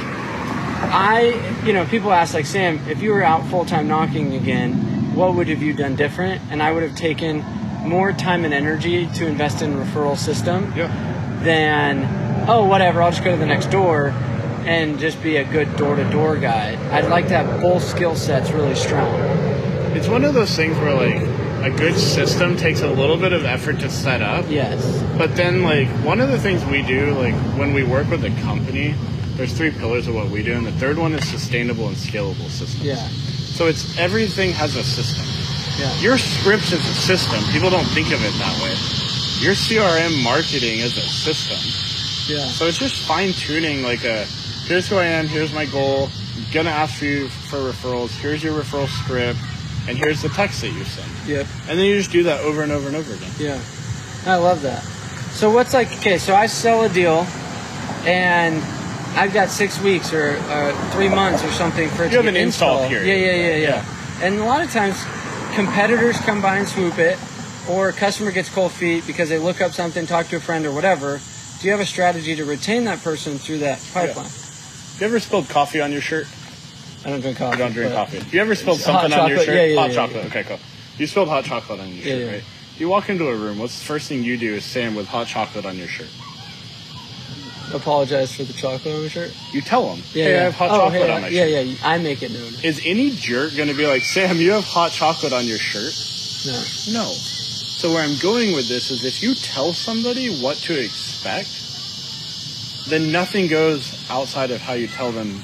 I, 0.92 1.62
you 1.64 1.72
know, 1.72 1.84
people 1.86 2.12
ask, 2.12 2.34
like, 2.34 2.46
Sam, 2.46 2.80
if 2.88 3.02
you 3.02 3.10
were 3.12 3.22
out 3.22 3.46
full 3.46 3.64
time 3.64 3.88
knocking 3.88 4.34
again, 4.34 5.14
what 5.14 5.34
would 5.34 5.48
have 5.48 5.62
you 5.62 5.72
done 5.72 5.96
different? 5.96 6.40
And 6.50 6.62
I 6.62 6.72
would 6.72 6.82
have 6.82 6.94
taken 6.96 7.44
more 7.84 8.12
time 8.12 8.44
and 8.44 8.52
energy 8.52 9.06
to 9.14 9.26
invest 9.26 9.62
in 9.62 9.74
referral 9.74 10.16
system 10.16 10.72
Yeah. 10.76 10.90
than, 11.42 12.46
oh, 12.48 12.64
whatever, 12.64 13.02
I'll 13.02 13.10
just 13.10 13.24
go 13.24 13.30
to 13.30 13.36
the 13.36 13.46
next 13.46 13.66
door 13.70 14.12
and 14.66 14.98
just 14.98 15.22
be 15.22 15.36
a 15.36 15.44
good 15.44 15.76
door 15.76 15.94
to 15.94 16.04
door 16.10 16.36
guy. 16.36 16.76
I'd 16.90 17.08
like 17.08 17.28
to 17.28 17.36
have 17.36 17.60
both 17.60 17.84
skill 17.84 18.16
sets 18.16 18.50
really 18.50 18.74
strong. 18.74 19.14
It's 19.94 20.08
one 20.08 20.24
of 20.24 20.34
those 20.34 20.54
things 20.56 20.76
where 20.78 20.92
like 20.94 21.22
a 21.62 21.70
good 21.70 21.96
system 21.96 22.56
takes 22.56 22.82
a 22.82 22.88
little 22.88 23.16
bit 23.16 23.32
of 23.32 23.44
effort 23.44 23.78
to 23.80 23.88
set 23.90 24.22
up. 24.22 24.44
Yes. 24.48 25.02
But 25.16 25.36
then, 25.36 25.62
like, 25.62 25.88
one 26.04 26.20
of 26.20 26.30
the 26.30 26.38
things 26.38 26.64
we 26.66 26.82
do, 26.82 27.12
like, 27.14 27.34
when 27.56 27.72
we 27.72 27.82
work 27.82 28.10
with 28.10 28.24
a 28.24 28.30
company, 28.42 28.94
there's 29.36 29.52
three 29.52 29.70
pillars 29.70 30.06
of 30.08 30.14
what 30.14 30.30
we 30.30 30.42
do, 30.42 30.54
and 30.54 30.66
the 30.66 30.72
third 30.72 30.96
one 30.98 31.12
is 31.14 31.28
sustainable 31.28 31.88
and 31.88 31.96
scalable 31.96 32.48
systems. 32.48 32.84
Yeah. 32.84 33.08
So 33.56 33.66
it's 33.66 33.98
everything 33.98 34.52
has 34.52 34.76
a 34.76 34.82
system. 34.82 35.24
Yeah. 35.78 35.94
Your 36.00 36.18
scripts 36.18 36.72
is 36.72 36.80
a 36.80 36.94
system. 36.94 37.42
People 37.52 37.70
don't 37.70 37.88
think 37.88 38.08
of 38.08 38.24
it 38.24 38.32
that 38.38 38.62
way. 38.62 38.74
Your 39.40 39.54
CRM 39.54 40.22
marketing 40.22 40.80
is 40.80 40.96
a 40.96 41.02
system. 41.02 41.58
Yeah. 42.34 42.46
So 42.46 42.66
it's 42.66 42.78
just 42.78 43.06
fine 43.06 43.32
tuning, 43.32 43.82
like, 43.82 44.04
a 44.04 44.24
here's 44.66 44.88
who 44.88 44.96
I 44.96 45.04
am, 45.04 45.28
here's 45.28 45.52
my 45.52 45.66
goal, 45.66 46.08
I'm 46.36 46.52
gonna 46.52 46.70
ask 46.70 46.98
for 46.98 47.04
you 47.04 47.28
for 47.28 47.58
referrals, 47.58 48.10
here's 48.10 48.42
your 48.42 48.58
referral 48.58 48.88
script, 48.88 49.38
and 49.88 49.96
here's 49.96 50.22
the 50.22 50.28
text 50.30 50.60
that 50.62 50.72
you 50.72 50.84
send. 50.84 51.28
Yep. 51.28 51.46
And 51.68 51.78
then 51.78 51.86
you 51.86 51.96
just 51.96 52.10
do 52.10 52.24
that 52.24 52.40
over 52.40 52.62
and 52.62 52.72
over 52.72 52.88
and 52.88 52.96
over 52.96 53.14
again. 53.14 53.30
Yeah, 53.38 53.62
I 54.26 54.36
love 54.36 54.62
that. 54.62 54.82
So 55.32 55.50
what's 55.50 55.72
like? 55.72 55.92
Okay, 55.98 56.18
so 56.18 56.34
I 56.34 56.46
sell 56.46 56.82
a 56.82 56.88
deal, 56.88 57.26
and 58.06 58.62
I've 59.16 59.32
got 59.32 59.48
six 59.48 59.80
weeks 59.80 60.12
or 60.12 60.36
uh, 60.36 60.90
three 60.92 61.08
months 61.08 61.42
or 61.42 61.50
something 61.50 61.88
for 61.90 62.02
it 62.04 62.12
You 62.12 62.18
to 62.18 62.24
have 62.24 62.26
an 62.26 62.36
install 62.36 62.86
period. 62.86 63.06
Yeah, 63.08 63.14
yeah, 63.14 63.34
yeah, 63.34 63.56
yeah, 63.56 63.68
Yeah. 64.20 64.24
And 64.26 64.38
a 64.38 64.44
lot 64.44 64.62
of 64.62 64.70
times, 64.70 65.02
competitors 65.54 66.18
come 66.18 66.42
by 66.42 66.58
and 66.58 66.68
swoop 66.68 66.98
it, 66.98 67.18
or 67.68 67.88
a 67.88 67.92
customer 67.92 68.30
gets 68.30 68.48
cold 68.50 68.72
feet 68.72 69.06
because 69.06 69.28
they 69.28 69.38
look 69.38 69.60
up 69.60 69.72
something, 69.72 70.06
talk 70.06 70.26
to 70.28 70.36
a 70.36 70.40
friend, 70.40 70.66
or 70.66 70.72
whatever. 70.72 71.20
Do 71.60 71.66
you 71.66 71.72
have 71.72 71.80
a 71.80 71.86
strategy 71.86 72.36
to 72.36 72.44
retain 72.44 72.84
that 72.84 73.02
person 73.02 73.38
through 73.38 73.58
that 73.58 73.78
pipeline? 73.94 74.28
You 74.98 75.06
ever 75.06 75.18
spilled 75.20 75.48
coffee 75.48 75.80
on 75.80 75.92
your 75.92 76.02
shirt? 76.02 76.26
I 77.04 77.10
don't 77.10 77.20
drink 77.20 77.38
coffee. 77.38 77.54
I 77.54 77.58
don't 77.58 77.72
drink 77.72 77.92
coffee. 77.94 78.22
You 78.30 78.40
ever 78.42 78.54
spilled 78.54 78.80
something 78.80 79.12
on 79.12 79.28
your 79.30 79.38
shirt? 79.38 79.54
yeah, 79.54 79.64
yeah, 79.64 79.80
hot 79.80 79.90
yeah, 79.90 79.94
chocolate. 79.96 80.26
Okay, 80.26 80.44
cool. 80.44 80.58
You 80.98 81.06
spilled 81.06 81.28
hot 81.28 81.44
chocolate 81.44 81.80
on 81.80 81.88
your 81.88 81.96
Yeah, 81.96 82.04
shirt, 82.04 82.20
yeah. 82.26 82.32
right? 82.32 82.44
You 82.78 82.88
walk 82.90 83.08
into 83.08 83.28
a 83.28 83.34
room. 83.34 83.58
What's 83.58 83.78
the 83.78 83.84
first 83.86 84.08
thing 84.08 84.22
you 84.24 84.36
do 84.36 84.54
is 84.54 84.64
Sam 84.64 84.94
with 84.94 85.06
hot 85.06 85.26
chocolate 85.26 85.64
on 85.64 85.76
your 85.76 85.88
shirt. 85.88 86.08
Apologize 87.74 88.34
for 88.34 88.44
the 88.44 88.52
chocolate 88.52 88.94
on 88.94 89.02
my 89.02 89.08
shirt. 89.08 89.32
You 89.52 89.60
tell 89.60 89.88
them, 89.88 89.98
Yeah, 90.12 90.24
hey, 90.24 90.32
yeah. 90.34 90.40
I 90.40 90.42
have 90.44 90.54
hot 90.54 90.70
oh, 90.70 90.76
chocolate 90.76 90.92
hey, 91.02 91.10
on 91.12 91.22
my 91.22 91.28
yeah, 91.28 91.42
shirt. 91.42 91.50
yeah. 91.50 91.60
yeah. 91.60 91.76
I 91.82 91.98
make 91.98 92.22
it 92.22 92.30
known. 92.30 92.52
Is 92.62 92.80
any 92.84 93.10
jerk 93.10 93.54
going 93.56 93.68
to 93.68 93.74
be 93.74 93.86
like, 93.86 94.02
Sam, 94.02 94.36
you 94.36 94.52
have 94.52 94.64
hot 94.64 94.92
chocolate 94.92 95.32
on 95.32 95.44
your 95.46 95.58
shirt? 95.58 95.92
No. 96.46 96.62
No. 96.92 97.12
So 97.12 97.90
where 97.92 98.02
I'm 98.02 98.16
going 98.22 98.54
with 98.54 98.68
this 98.68 98.90
is 98.90 99.04
if 99.04 99.22
you 99.22 99.34
tell 99.34 99.72
somebody 99.72 100.30
what 100.40 100.56
to 100.58 100.72
expect, 100.82 101.48
then 102.88 103.10
nothing 103.12 103.48
goes 103.48 104.08
outside 104.10 104.50
of 104.50 104.60
how 104.60 104.72
you 104.74 104.86
tell 104.86 105.10
them 105.12 105.42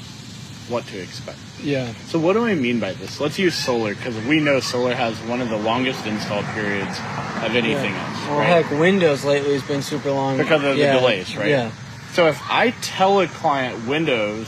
what 0.69 0.85
to 0.87 0.97
expect. 1.01 1.37
Yeah. 1.61 1.93
So 2.07 2.17
what 2.19 2.33
do 2.33 2.45
I 2.45 2.55
mean 2.55 2.79
by 2.79 2.93
this? 2.93 3.19
Let's 3.19 3.37
use 3.37 3.53
solar 3.55 3.93
because 3.95 4.17
we 4.25 4.39
know 4.39 4.59
solar 4.61 4.95
has 4.95 5.19
one 5.23 5.41
of 5.41 5.49
the 5.49 5.57
longest 5.57 6.05
install 6.05 6.41
periods 6.53 6.97
of 7.43 7.55
anything 7.55 7.93
Yeah. 7.93 8.07
else. 8.09 8.27
Well, 8.27 8.37
right? 8.39 8.65
heck, 8.65 8.79
Windows 8.79 9.25
lately 9.25 9.53
has 9.53 9.63
been 9.63 9.81
super 9.81 10.11
long 10.11 10.37
Because 10.37 10.63
of 10.63 10.77
the 10.77 10.83
delays, 10.85 11.35
right? 11.35 11.49
Yeah. 11.49 11.71
So 12.13 12.27
if 12.27 12.39
I 12.47 12.69
tell 12.81 13.21
a 13.21 13.27
client 13.27 13.87
Windows 13.87 14.47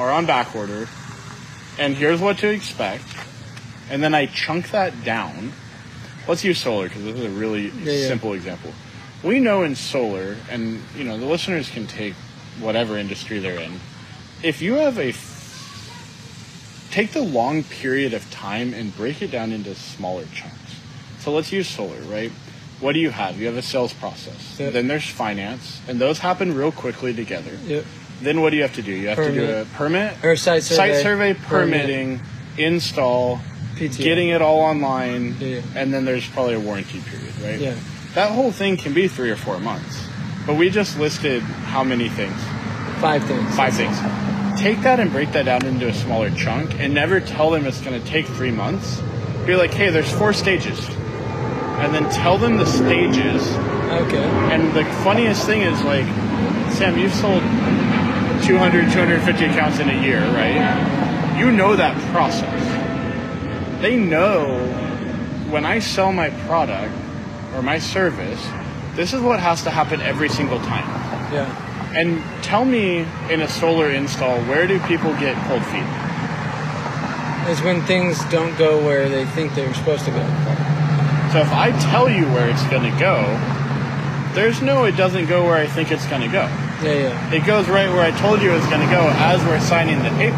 are 0.00 0.10
on 0.10 0.26
back 0.26 0.56
order, 0.56 0.88
and 1.78 1.94
here's 1.94 2.20
what 2.20 2.38
to 2.38 2.48
expect, 2.48 3.04
and 3.88 4.02
then 4.02 4.16
I 4.16 4.26
chunk 4.26 4.72
that 4.72 5.04
down. 5.04 5.52
Let's 6.26 6.42
use 6.44 6.58
solar 6.58 6.88
because 6.88 7.04
this 7.04 7.14
is 7.16 7.24
a 7.24 7.30
really 7.30 7.68
Yeah, 7.68 7.92
yeah. 7.92 8.08
simple 8.08 8.32
example. 8.32 8.72
We 9.22 9.38
know 9.38 9.62
in 9.62 9.76
solar, 9.76 10.36
and 10.50 10.82
you 10.96 11.04
know 11.04 11.16
the 11.16 11.24
listeners 11.26 11.70
can 11.70 11.86
take 11.86 12.14
whatever 12.58 12.98
industry 12.98 13.38
they're 13.38 13.60
in. 13.60 13.78
If 14.42 14.60
you 14.60 14.74
have 14.74 14.98
a 14.98 15.14
take 16.90 17.12
the 17.12 17.22
long 17.22 17.62
period 17.62 18.12
of 18.12 18.28
time 18.32 18.74
and 18.74 18.96
break 18.96 19.22
it 19.22 19.30
down 19.30 19.52
into 19.52 19.72
smaller 19.76 20.24
chunks. 20.34 20.56
So 21.20 21.32
let's 21.32 21.52
use 21.52 21.68
solar, 21.68 22.00
right? 22.02 22.32
What 22.80 22.92
do 22.92 23.00
you 23.00 23.10
have? 23.10 23.40
You 23.40 23.46
have 23.46 23.56
a 23.56 23.62
sales 23.62 23.92
process. 23.92 24.58
Yep. 24.58 24.72
Then 24.72 24.88
there's 24.88 25.08
finance, 25.08 25.80
and 25.88 26.00
those 26.00 26.18
happen 26.20 26.54
real 26.54 26.70
quickly 26.72 27.12
together. 27.12 27.50
Yep. 27.66 27.84
Then 28.22 28.40
what 28.40 28.50
do 28.50 28.56
you 28.56 28.62
have 28.62 28.74
to 28.74 28.82
do? 28.82 28.92
You 28.92 29.08
have 29.08 29.18
to 29.18 29.32
do 29.32 29.50
a 29.50 29.64
permit, 29.76 30.24
Or 30.24 30.36
site 30.36 30.62
survey. 30.62 30.76
site 30.94 31.02
survey, 31.02 31.34
permit, 31.34 31.46
permitting, 31.82 32.20
install, 32.56 33.40
PTO. 33.76 33.98
getting 34.02 34.28
it 34.28 34.42
all 34.42 34.60
online, 34.60 35.36
yeah. 35.40 35.60
and 35.74 35.92
then 35.92 36.04
there's 36.04 36.28
probably 36.28 36.54
a 36.54 36.60
warranty 36.60 37.00
period, 37.00 37.38
right? 37.40 37.60
Yeah. 37.60 37.76
That 38.14 38.32
whole 38.32 38.50
thing 38.50 38.76
can 38.76 38.94
be 38.94 39.06
three 39.06 39.30
or 39.30 39.36
four 39.36 39.60
months. 39.60 40.04
But 40.46 40.56
we 40.56 40.70
just 40.70 40.98
listed 40.98 41.42
how 41.42 41.84
many 41.84 42.08
things? 42.08 42.40
Five 43.00 43.22
things. 43.24 43.54
Five 43.54 43.74
things. 43.74 43.96
Take 44.60 44.80
that 44.82 44.98
and 44.98 45.12
break 45.12 45.30
that 45.32 45.44
down 45.44 45.64
into 45.64 45.86
a 45.88 45.94
smaller 45.94 46.30
chunk 46.30 46.80
and 46.80 46.92
never 46.94 47.20
tell 47.20 47.50
them 47.50 47.66
it's 47.66 47.80
going 47.80 48.00
to 48.00 48.08
take 48.08 48.26
three 48.26 48.50
months. 48.50 49.00
Be 49.46 49.54
like, 49.54 49.72
hey, 49.72 49.90
there's 49.90 50.10
four 50.10 50.32
stages. 50.32 50.78
And 51.78 51.94
then 51.94 52.10
tell 52.10 52.38
them 52.38 52.56
the 52.56 52.66
stages. 52.66 53.42
Okay. 53.56 54.24
And 54.52 54.72
the 54.74 54.84
funniest 55.02 55.46
thing 55.46 55.62
is, 55.62 55.82
like, 55.82 56.06
Sam, 56.72 56.98
you've 56.98 57.14
sold 57.14 57.42
200, 58.44 58.92
250 58.92 59.44
accounts 59.46 59.78
in 59.78 59.88
a 59.88 60.02
year, 60.02 60.20
right? 60.32 61.38
You 61.38 61.50
know 61.50 61.76
that 61.76 61.96
process. 62.12 63.80
They 63.80 63.96
know 63.96 64.58
when 65.50 65.64
I 65.64 65.78
sell 65.78 66.12
my 66.12 66.30
product 66.46 66.92
or 67.54 67.62
my 67.62 67.78
service, 67.78 68.44
this 68.94 69.12
is 69.12 69.20
what 69.20 69.40
has 69.40 69.62
to 69.62 69.70
happen 69.70 70.00
every 70.00 70.28
single 70.28 70.58
time. 70.58 70.86
Yeah. 71.32 71.46
And 71.94 72.22
tell 72.42 72.64
me 72.64 73.06
in 73.30 73.40
a 73.40 73.48
solar 73.48 73.90
install, 73.90 74.40
where 74.42 74.66
do 74.66 74.78
people 74.80 75.12
get 75.14 75.36
cold 75.46 75.64
feet? 75.66 75.86
Is 77.50 77.62
when 77.62 77.82
things 77.86 78.22
don't 78.26 78.56
go 78.58 78.84
where 78.84 79.08
they 79.08 79.24
think 79.24 79.54
they're 79.54 79.72
supposed 79.74 80.04
to 80.04 80.10
go. 80.10 80.26
So 81.32 81.40
if 81.40 81.52
I 81.52 81.70
tell 81.90 82.08
you 82.08 82.24
where 82.26 82.48
it's 82.48 82.64
going 82.68 82.90
to 82.90 82.98
go, 82.98 83.22
there's 84.34 84.62
no 84.62 84.84
it 84.84 84.96
doesn't 84.96 85.26
go 85.26 85.44
where 85.44 85.56
I 85.56 85.66
think 85.66 85.90
it's 85.90 86.06
going 86.06 86.22
to 86.22 86.28
go. 86.28 86.42
Yeah, 86.82 86.92
yeah, 86.92 87.34
It 87.34 87.44
goes 87.44 87.68
right 87.68 87.88
where 87.90 88.02
I 88.02 88.12
told 88.18 88.40
you 88.40 88.52
it 88.52 88.54
was 88.54 88.66
going 88.66 88.80
to 88.80 88.90
go 88.94 89.00
as 89.16 89.44
we're 89.44 89.60
signing 89.60 89.98
the 90.02 90.10
paper. 90.10 90.36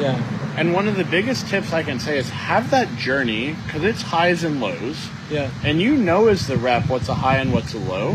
yeah. 0.00 0.32
And 0.56 0.72
one 0.72 0.88
of 0.88 0.96
the 0.96 1.04
biggest 1.04 1.48
tips 1.48 1.74
I 1.74 1.82
can 1.82 2.00
say 2.00 2.16
is 2.16 2.30
have 2.30 2.70
that 2.70 2.88
journey 2.96 3.54
because 3.66 3.84
it's 3.84 4.00
highs 4.00 4.42
and 4.42 4.58
lows. 4.58 4.96
Yeah. 5.30 5.50
And 5.62 5.82
you 5.82 5.96
know 5.98 6.28
as 6.28 6.46
the 6.46 6.56
rep 6.56 6.88
what's 6.88 7.10
a 7.10 7.14
high 7.14 7.36
and 7.36 7.52
what's 7.52 7.74
a 7.74 7.78
low. 7.78 8.12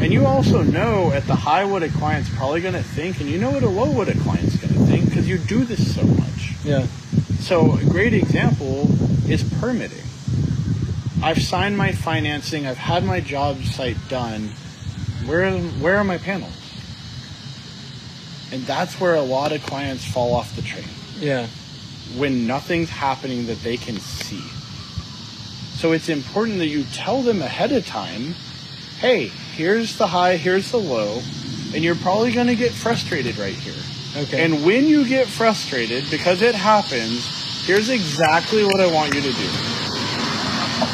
And 0.00 0.10
you 0.10 0.24
also 0.24 0.62
know 0.62 1.12
at 1.12 1.26
the 1.26 1.34
high 1.34 1.64
what 1.66 1.82
a 1.82 1.90
client's 1.90 2.30
probably 2.36 2.62
going 2.62 2.72
to 2.74 2.82
think, 2.82 3.20
and 3.20 3.28
you 3.28 3.38
know 3.38 3.54
at 3.54 3.62
a 3.62 3.68
low 3.68 3.90
what 3.90 4.08
a 4.08 4.18
client's 4.20 4.56
going 4.56 4.72
to 4.72 4.80
think 4.86 5.04
because 5.10 5.28
you 5.28 5.36
do 5.36 5.64
this 5.64 5.94
so 5.94 6.02
much. 6.04 6.54
Yeah. 6.64 6.86
So 7.40 7.76
a 7.76 7.84
great 7.84 8.14
example 8.14 8.88
is 9.30 9.42
permitting. 9.60 10.04
I've 11.24 11.42
signed 11.42 11.78
my 11.78 11.90
financing. 11.90 12.66
I've 12.66 12.76
had 12.76 13.02
my 13.02 13.18
job 13.18 13.64
site 13.64 13.96
done. 14.10 14.50
Where 15.24 15.58
where 15.80 15.96
are 15.96 16.04
my 16.04 16.18
panels? 16.18 16.52
And 18.52 18.62
that's 18.66 19.00
where 19.00 19.14
a 19.14 19.22
lot 19.22 19.50
of 19.52 19.62
clients 19.62 20.04
fall 20.04 20.34
off 20.34 20.54
the 20.54 20.60
train 20.60 20.84
Yeah. 21.18 21.46
when 22.14 22.46
nothing's 22.46 22.90
happening 22.90 23.46
that 23.46 23.62
they 23.62 23.78
can 23.78 23.98
see. 24.00 24.44
So 25.76 25.92
it's 25.92 26.10
important 26.10 26.58
that 26.58 26.68
you 26.68 26.84
tell 26.92 27.22
them 27.22 27.40
ahead 27.40 27.72
of 27.72 27.86
time, 27.86 28.34
hey, 29.00 29.28
here's 29.56 29.96
the 29.96 30.06
high, 30.08 30.36
here's 30.36 30.70
the 30.72 30.78
low, 30.78 31.22
and 31.74 31.82
you're 31.82 31.96
probably 31.96 32.32
going 32.32 32.48
to 32.48 32.54
get 32.54 32.70
frustrated 32.72 33.38
right 33.38 33.56
here. 33.56 33.82
Okay. 34.24 34.44
And 34.44 34.62
when 34.62 34.86
you 34.86 35.08
get 35.08 35.26
frustrated, 35.26 36.04
because 36.10 36.42
it 36.42 36.54
happens, 36.54 37.66
here's 37.66 37.88
exactly 37.88 38.62
what 38.62 38.78
I 38.78 38.92
want 38.92 39.14
you 39.14 39.22
to 39.22 39.32
do. 39.32 39.83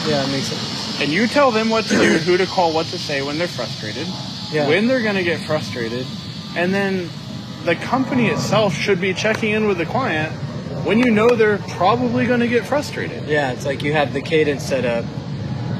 Yeah, 0.07 0.25
it 0.25 0.31
makes 0.31 0.47
sense. 0.49 1.01
And 1.01 1.11
you 1.11 1.27
tell 1.27 1.51
them 1.51 1.69
what 1.71 1.85
to 1.87 1.95
do, 1.95 2.19
who 2.19 2.37
to 2.37 2.47
call, 2.47 2.73
what 2.73 2.87
to 2.87 2.99
say 2.99 3.23
when 3.23 3.39
they're 3.39 3.49
frustrated, 3.49 4.07
Yeah. 4.53 4.69
when 4.69 4.87
they're 4.87 5.03
going 5.03 5.15
to 5.17 5.23
get 5.23 5.41
frustrated, 5.41 6.07
and 6.57 6.75
then 6.75 7.09
the 7.65 7.77
company 7.77 8.29
itself 8.29 8.75
should 8.75 9.01
be 9.01 9.15
checking 9.15 9.53
in 9.53 9.67
with 9.67 9.79
the 9.79 9.87
client 9.87 10.33
when 10.85 10.99
you 10.99 11.11
know 11.11 11.29
they're 11.37 11.59
probably 11.59 12.27
going 12.27 12.41
to 12.41 12.49
get 12.49 12.67
frustrated. 12.67 13.25
Yeah, 13.29 13.53
it's 13.53 13.67
like 13.67 13.83
you 13.83 13.93
have 13.93 14.13
the 14.13 14.23
cadence 14.23 14.63
set 14.65 14.85
up. 14.85 15.05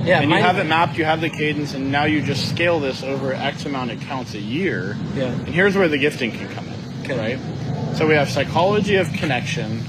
Yeah, 0.03 0.21
and 0.23 0.31
you 0.31 0.39
have 0.39 0.59
it 0.59 0.65
mapped, 0.65 0.97
you 0.97 1.05
have 1.05 1.21
the 1.21 1.29
cadence, 1.29 1.75
and 1.75 1.93
now 1.93 2.05
you 2.05 2.23
just 2.23 2.49
scale 2.49 2.81
this 2.81 3.03
over 3.03 3.35
X 3.35 3.67
amount 3.67 3.91
of 3.91 4.01
counts 4.01 4.33
a 4.35 4.39
year. 4.39 4.97
Yeah. 5.15 5.25
And 5.27 5.49
here's 5.49 5.77
where 5.77 5.89
the 5.89 5.99
gifting 5.99 6.33
can 6.33 6.49
come 6.49 6.67
in, 6.69 7.11
Okay. 7.11 7.19
right? 7.37 7.97
So 7.97 8.07
we 8.07 8.15
have 8.15 8.31
psychology 8.31 8.97
of 8.97 9.13
connection, 9.13 9.85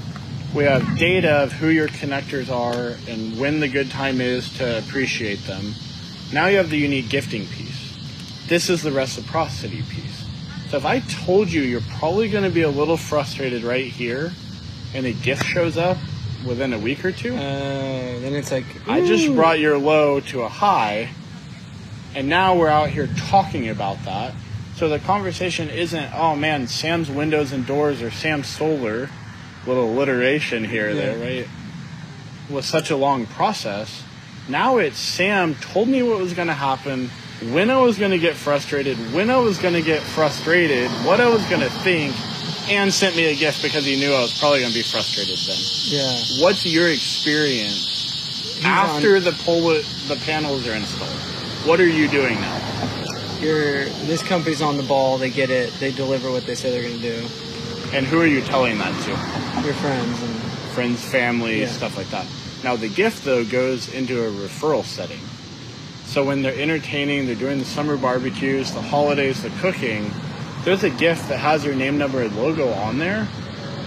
we 0.54 0.64
have 0.64 0.98
data 0.98 1.30
of 1.30 1.52
who 1.52 1.68
your 1.68 1.88
connectors 1.88 2.50
are 2.50 2.96
and 3.10 3.38
when 3.38 3.60
the 3.60 3.68
good 3.68 3.90
time 3.90 4.20
is 4.20 4.48
to 4.58 4.78
appreciate 4.78 5.44
them. 5.46 5.72
Now 6.32 6.46
you 6.46 6.58
have 6.58 6.70
the 6.70 6.76
unique 6.78 7.08
gifting 7.08 7.46
piece. 7.46 7.80
this 8.48 8.68
is 8.68 8.82
the 8.82 8.92
reciprocity 8.92 9.82
piece. 9.88 10.24
So 10.68 10.76
if 10.76 10.84
I 10.84 11.00
told 11.00 11.50
you 11.50 11.62
you're 11.62 11.80
probably 11.98 12.28
going 12.28 12.44
to 12.44 12.50
be 12.50 12.62
a 12.62 12.70
little 12.70 12.96
frustrated 12.96 13.62
right 13.62 13.86
here, 13.86 14.32
and 14.94 15.06
a 15.06 15.12
gift 15.12 15.44
shows 15.44 15.76
up 15.78 15.96
within 16.46 16.72
a 16.72 16.78
week 16.78 17.04
or 17.04 17.12
two, 17.12 17.34
Uh, 17.34 17.38
then 17.38 18.34
it's 18.34 18.50
like 18.50 18.64
I 18.88 19.06
just 19.06 19.34
brought 19.34 19.58
your 19.58 19.78
low 19.78 20.20
to 20.20 20.42
a 20.42 20.48
high, 20.48 21.10
and 22.14 22.28
now 22.28 22.54
we're 22.56 22.68
out 22.68 22.90
here 22.90 23.08
talking 23.16 23.68
about 23.68 24.02
that. 24.04 24.34
So 24.76 24.88
the 24.88 24.98
conversation 24.98 25.68
isn't, 25.70 26.12
oh 26.14 26.34
man, 26.36 26.66
Sam's 26.66 27.10
windows 27.10 27.52
and 27.52 27.66
doors 27.66 28.02
or 28.02 28.10
Sam's 28.10 28.48
solar, 28.48 29.08
little 29.66 29.90
alliteration 29.92 30.64
here 30.64 30.90
or 30.90 30.94
there, 30.94 31.16
right? 31.18 31.48
Was 32.50 32.66
such 32.66 32.90
a 32.90 32.96
long 32.96 33.26
process. 33.26 34.02
Now 34.48 34.78
it's 34.78 34.98
Sam 34.98 35.54
told 35.56 35.88
me 35.88 36.02
what 36.02 36.18
was 36.18 36.34
going 36.34 36.48
to 36.48 36.54
happen, 36.54 37.08
when 37.52 37.70
I 37.70 37.78
was 37.78 37.98
going 37.98 38.10
to 38.10 38.18
get 38.18 38.34
frustrated, 38.34 38.96
when 39.12 39.30
I 39.30 39.36
was 39.38 39.58
going 39.58 39.74
to 39.74 39.82
get 39.82 40.02
frustrated, 40.02 40.90
what 41.06 41.20
I 41.20 41.28
was 41.28 41.44
going 41.46 41.60
to 41.60 41.70
think, 41.70 42.14
and 42.70 42.92
sent 42.92 43.16
me 43.16 43.26
a 43.32 43.34
gift 43.36 43.62
because 43.62 43.84
he 43.84 43.96
knew 43.98 44.12
I 44.12 44.20
was 44.20 44.38
probably 44.38 44.60
going 44.60 44.72
to 44.72 44.78
be 44.78 44.84
frustrated 44.84 45.36
then 45.46 45.56
Yeah. 45.86 46.44
what's 46.44 46.64
your 46.64 46.88
experience 46.88 48.60
after 48.64 49.18
the 49.18 49.32
pole 49.32 49.68
the 50.08 50.20
panels 50.24 50.66
are 50.68 50.74
installed? 50.74 51.10
What 51.66 51.80
are 51.80 51.88
you 51.88 52.08
doing 52.08 52.40
now? 52.40 52.58
You're 53.40 53.86
this 54.06 54.22
company's 54.22 54.62
on 54.62 54.76
the 54.76 54.84
ball. 54.84 55.18
They 55.18 55.30
get 55.30 55.50
it. 55.50 55.72
They 55.80 55.90
deliver 55.90 56.30
what 56.30 56.46
they 56.46 56.54
say 56.54 56.70
they're 56.70 56.88
going 56.88 57.00
to 57.00 57.20
do. 57.20 57.26
And 57.92 58.06
who 58.06 58.20
are 58.20 58.26
you 58.26 58.40
telling 58.40 58.78
that 58.78 58.92
to? 59.04 59.10
Your 59.64 59.74
friends 59.74 60.22
and 60.22 60.32
Friends, 60.72 61.02
family, 61.04 61.60
Yeah. 61.60 61.66
stuff 61.68 61.98
like 61.98 62.08
that. 62.10 62.24
Now 62.64 62.76
the 62.76 62.88
gift 62.88 63.24
though 63.26 63.44
goes 63.44 63.92
into 63.92 64.24
a 64.24 64.30
referral 64.30 64.84
setting. 64.84 65.20
So 66.06 66.24
when 66.24 66.40
they're 66.42 66.58
entertaining, 66.58 67.26
they're 67.26 67.34
doing 67.34 67.58
the 67.58 67.64
summer 67.66 67.96
barbecues, 67.98 68.70
the 68.72 68.80
holidays, 68.80 69.42
the 69.42 69.50
cooking, 69.60 70.10
there's 70.64 70.82
a 70.84 70.90
gift 70.90 71.28
that 71.28 71.38
has 71.38 71.64
your 71.64 71.74
name, 71.74 71.98
number, 71.98 72.22
and 72.22 72.34
logo 72.36 72.70
on 72.72 72.98
there. 72.98 73.26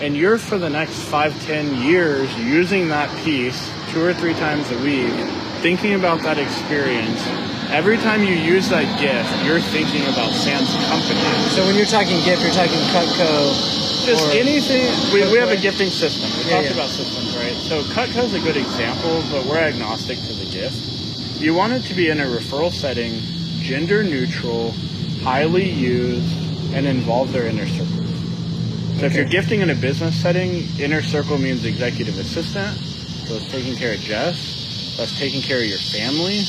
And 0.02 0.16
you're 0.16 0.38
for 0.38 0.58
the 0.58 0.70
next 0.70 0.94
five, 1.00 1.34
ten 1.46 1.82
years 1.82 2.30
using 2.38 2.90
that 2.90 3.10
piece 3.24 3.72
two 3.92 4.04
or 4.04 4.14
three 4.14 4.34
times 4.34 4.70
a 4.72 4.78
week, 4.80 5.14
thinking 5.62 5.94
about 5.94 6.22
that 6.24 6.38
experience. 6.38 7.22
Every 7.72 7.98
time 7.98 8.22
you 8.24 8.36
use 8.36 8.70
that 8.70 8.86
gift, 9.00 9.46
you're 9.46 9.62
thinking 9.62 10.04
about 10.04 10.32
Sam's 10.34 10.70
company. 10.86 11.22
so 11.56 11.66
when 11.66 11.76
you're 11.76 11.86
talking 11.88 12.22
gift, 12.26 12.44
you're 12.44 12.54
talking 12.54 12.78
Cutco. 12.94 13.85
Just 14.06 14.28
or- 14.28 14.38
anything. 14.38 14.86
We, 15.14 15.22
we 15.32 15.38
have 15.40 15.50
a 15.50 15.58
gifting 15.58 15.90
system. 15.90 16.30
We 16.38 16.50
Yeah, 16.50 16.58
talked 16.58 16.68
yeah. 16.68 16.74
about 16.74 16.90
systems, 16.90 17.36
right? 17.38 17.56
So 17.56 17.82
Cutco's 17.94 18.34
a 18.34 18.40
good 18.40 18.58
example, 18.58 19.24
but 19.32 19.46
we're 19.46 19.58
agnostic 19.58 20.18
to 20.20 20.34
the 20.34 20.46
gift. 20.52 20.76
You 21.42 21.54
want 21.54 21.74
it 21.74 21.84
to 21.86 21.94
be 21.94 22.10
in 22.10 22.20
a 22.20 22.26
referral 22.26 22.72
setting, 22.72 23.20
gender 23.62 24.04
neutral, 24.04 24.72
highly 25.24 25.70
used, 25.70 26.32
and 26.74 26.86
involve 26.86 27.32
their 27.32 27.48
inner 27.48 27.68
circle. 27.68 27.88
So 29.00 29.06
if 29.06 29.14
you're 29.16 29.26
gifting 29.26 29.62
in 29.62 29.70
a 29.72 29.76
business 29.76 30.16
setting, 30.22 30.64
inner 30.80 31.02
circle 31.02 31.38
means 31.38 31.66
executive 31.66 32.18
assistant. 32.18 32.78
So 33.28 33.36
it's 33.36 33.52
taking 33.52 33.76
care 33.76 33.94
of 33.96 34.00
Jess. 34.00 34.96
That's 34.98 35.18
taking 35.18 35.42
care 35.42 35.60
of 35.60 35.66
your 35.66 35.80
family. 35.80 36.40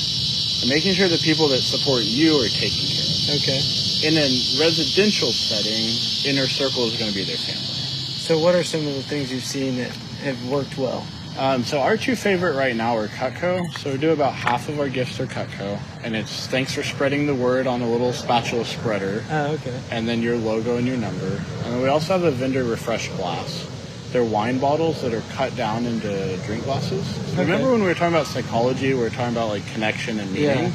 And 0.61 0.69
making 0.71 0.95
sure 0.95 1.09
the 1.09 1.19
people 1.19 1.49
that 1.49 1.61
support 1.63 2.03
you 2.05 2.37
are 2.41 2.49
taken 2.49 2.85
care 2.87 3.35
of. 3.35 3.43
Okay. 3.43 3.61
In 4.05 4.15
a 4.19 4.29
residential 4.61 5.33
setting, 5.33 5.89
inner 6.31 6.47
circle 6.47 6.85
is 6.85 6.97
going 6.99 7.11
to 7.11 7.17
be 7.17 7.25
their 7.25 7.37
family. 7.37 7.63
So 7.63 8.39
what 8.39 8.55
are 8.55 8.63
some 8.63 8.81
of 8.87 8.95
the 8.95 9.03
things 9.03 9.33
you've 9.33 9.45
seen 9.45 9.77
that 9.79 9.91
have 10.23 10.49
worked 10.49 10.77
well? 10.77 11.07
Um, 11.39 11.65
so 11.65 11.81
our 11.81 11.97
two 11.97 12.15
favorite 12.17 12.57
right 12.57 12.75
now 12.77 12.97
are 12.97 13.09
Cutco. 13.09 13.71
So 13.79 13.93
we 13.93 13.99
do 13.99 14.11
about 14.11 14.33
half 14.35 14.69
of 14.69 14.81
our 14.81 14.89
gifts 14.89 15.19
are 15.21 15.27
Cutco, 15.27 15.79
and 16.03 16.15
it's 16.17 16.47
thanks 16.47 16.75
for 16.75 16.83
spreading 16.83 17.27
the 17.27 17.35
word 17.35 17.67
on 17.67 17.81
a 17.83 17.89
little 17.91 18.13
spatula 18.13 18.65
spreader, 18.65 19.25
Oh, 19.31 19.53
okay. 19.55 19.79
and 19.91 20.07
then 20.09 20.23
your 20.23 20.37
logo 20.37 20.77
and 20.77 20.87
your 20.87 20.97
number. 20.97 21.27
And 21.65 21.75
then 21.75 21.83
we 21.83 21.89
also 21.89 22.15
have 22.15 22.23
a 22.25 22.31
vendor 22.31 22.65
refresh 22.65 23.09
glass. 23.17 23.67
They're 24.13 24.25
wine 24.25 24.59
bottles 24.59 25.03
that 25.03 25.13
are 25.13 25.23
cut 25.33 25.55
down 25.57 25.85
into 25.85 26.37
drink 26.47 26.65
glasses. 26.65 27.07
So 27.35 27.39
Remember 27.43 27.71
when 27.73 27.81
we 27.83 27.87
were 27.89 27.95
talking 27.95 28.15
about 28.15 28.27
psychology? 28.27 28.95
We 28.95 29.01
were 29.01 29.11
talking 29.11 29.33
about 29.35 29.49
like 29.49 29.67
connection 29.69 30.19
and 30.21 30.31
meaning. 30.33 30.65
Yeah. 30.65 30.73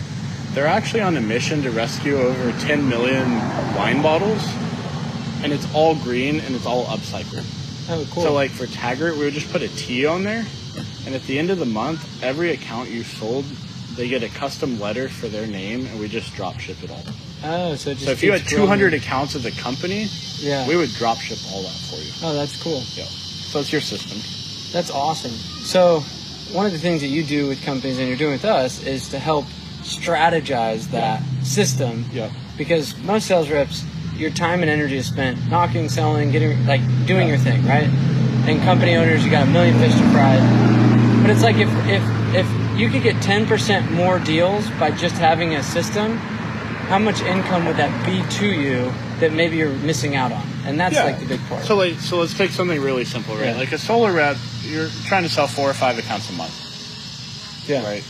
They're 0.53 0.67
actually 0.67 1.01
on 1.01 1.15
a 1.15 1.21
mission 1.21 1.61
to 1.63 1.71
rescue 1.71 2.17
over 2.17 2.51
10 2.59 2.87
million 2.87 3.29
wine 3.75 4.01
bottles, 4.01 4.43
and 5.43 5.53
it's 5.53 5.71
all 5.73 5.95
green 5.95 6.39
and 6.41 6.55
it's 6.55 6.65
all 6.65 6.85
upcycled. 6.85 7.45
Oh, 7.89 8.05
cool. 8.11 8.23
So 8.23 8.33
like 8.33 8.51
for 8.51 8.67
Taggart, 8.67 9.15
we 9.15 9.23
would 9.25 9.33
just 9.33 9.51
put 9.51 9.61
a 9.61 9.69
T 9.69 10.05
on 10.05 10.23
there, 10.23 10.45
and 11.05 11.15
at 11.15 11.23
the 11.23 11.39
end 11.39 11.51
of 11.51 11.59
the 11.59 11.65
month, 11.65 12.21
every 12.21 12.51
account 12.51 12.89
you 12.89 13.03
sold, 13.03 13.45
they 13.95 14.09
get 14.09 14.23
a 14.23 14.29
custom 14.29 14.77
letter 14.79 15.07
for 15.07 15.27
their 15.29 15.47
name, 15.47 15.85
and 15.85 15.99
we 15.99 16.07
just 16.09 16.33
drop 16.35 16.59
ship 16.59 16.83
it 16.83 16.91
all. 16.91 17.03
oh, 17.45 17.75
so 17.75 17.91
it 17.91 17.93
just 17.93 18.05
So 18.05 18.11
if 18.11 18.21
you 18.21 18.31
had 18.33 18.41
keeps 18.41 18.53
growing. 18.53 18.67
200 18.67 18.93
accounts 18.93 19.35
as 19.35 19.45
a 19.45 19.51
company, 19.51 20.07
yeah. 20.39 20.67
we 20.67 20.75
would 20.75 20.89
drop 20.95 21.17
ship 21.19 21.37
all 21.53 21.63
that 21.63 21.71
for 21.89 21.95
you. 21.95 22.11
oh, 22.23 22.33
that's 22.35 22.61
cool. 22.61 22.83
Yeah. 22.95 23.05
So 23.05 23.59
it's 23.61 23.71
your 23.71 23.81
system. 23.81 24.17
That's 24.73 24.91
awesome. 24.91 25.31
So, 25.63 25.99
one 26.53 26.65
of 26.65 26.71
the 26.73 26.77
things 26.77 27.01
that 27.01 27.07
you 27.07 27.23
do 27.23 27.47
with 27.47 27.61
companies 27.63 27.97
and 27.99 28.07
you're 28.07 28.17
doing 28.17 28.33
with 28.33 28.45
us 28.45 28.81
is 28.85 29.09
to 29.09 29.19
help 29.19 29.45
strategize 29.81 30.89
that 30.91 31.21
system. 31.43 32.05
Yep. 32.11 32.31
Because 32.57 32.97
most 32.99 33.27
sales 33.27 33.49
reps, 33.49 33.83
your 34.15 34.31
time 34.31 34.61
and 34.61 34.69
energy 34.69 34.97
is 34.97 35.07
spent 35.07 35.49
knocking, 35.49 35.89
selling, 35.89 36.31
getting 36.31 36.65
like 36.65 36.81
doing 37.05 37.27
your 37.27 37.37
thing, 37.37 37.65
right? 37.65 37.87
And 38.47 38.61
company 38.63 38.95
owners, 38.95 39.23
you 39.23 39.31
got 39.31 39.47
a 39.47 39.51
million 39.51 39.77
fish 39.79 39.93
to 39.93 40.09
fry. 40.11 40.37
But 41.21 41.29
it's 41.29 41.43
like 41.43 41.57
if 41.57 41.69
if 41.87 42.03
if 42.33 42.79
you 42.79 42.89
could 42.89 43.03
get 43.03 43.15
10% 43.17 43.91
more 43.91 44.17
deals 44.19 44.69
by 44.79 44.91
just 44.91 45.15
having 45.15 45.55
a 45.55 45.63
system, 45.63 46.17
how 46.87 46.97
much 46.97 47.21
income 47.21 47.65
would 47.65 47.77
that 47.77 48.05
be 48.05 48.23
to 48.37 48.47
you 48.47 48.91
that 49.19 49.33
maybe 49.33 49.57
you're 49.57 49.73
missing 49.79 50.15
out 50.15 50.31
on? 50.31 50.45
And 50.65 50.79
that's 50.79 50.95
like 50.95 51.19
the 51.19 51.25
big 51.25 51.39
part. 51.47 51.63
So 51.63 51.75
like, 51.75 51.99
so 51.99 52.19
let's 52.19 52.37
take 52.37 52.51
something 52.51 52.81
really 52.81 53.05
simple, 53.05 53.35
right? 53.35 53.47
Yeah. 53.47 53.57
Like 53.57 53.71
a 53.71 53.77
solar 53.77 54.11
rep, 54.11 54.37
you're 54.61 54.89
trying 55.05 55.23
to 55.23 55.29
sell 55.29 55.47
four 55.47 55.69
or 55.69 55.73
five 55.73 55.97
accounts 55.97 56.29
a 56.29 56.33
month, 56.33 57.65
yeah. 57.67 57.83
right? 57.83 58.03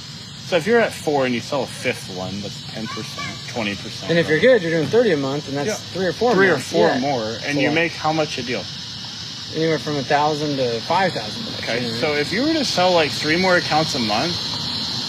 So 0.51 0.57
if 0.57 0.67
you're 0.67 0.81
at 0.81 0.91
four 0.91 1.25
and 1.25 1.33
you 1.33 1.39
sell 1.39 1.63
a 1.63 1.65
fifth 1.65 2.13
one, 2.17 2.41
that's 2.41 2.59
10%, 2.73 2.85
20%. 2.85 4.09
And 4.09 4.19
if 4.19 4.27
you're 4.27 4.41
good, 4.41 4.61
you're 4.61 4.71
doing 4.71 4.85
30 4.85 5.13
a 5.13 5.15
month, 5.15 5.47
and 5.47 5.55
that's 5.55 5.69
Yeah. 5.69 5.75
three 5.75 6.05
or 6.07 6.11
four. 6.11 6.33
three 6.33 6.49
or 6.49 6.59
four 6.59 6.89
Yeah. 6.89 6.99
more, 6.99 7.37
and 7.45 7.57
a 7.57 7.61
you 7.61 7.71
make 7.71 7.93
how 7.93 8.11
much 8.11 8.37
a 8.37 8.43
deal? 8.43 8.61
anywhere 9.55 9.79
from 9.79 9.95
a 9.95 10.03
thousand 10.03 10.57
to 10.57 10.81
five 10.81 11.13
thousand. 11.13 11.43
Okay, 11.63 11.89
so 12.01 12.15
if 12.15 12.33
you 12.33 12.41
were 12.43 12.51
to 12.53 12.65
sell 12.65 12.91
like 12.91 13.11
three 13.11 13.37
more 13.37 13.55
accounts 13.55 13.95
a 13.95 13.99
month, 13.99 14.35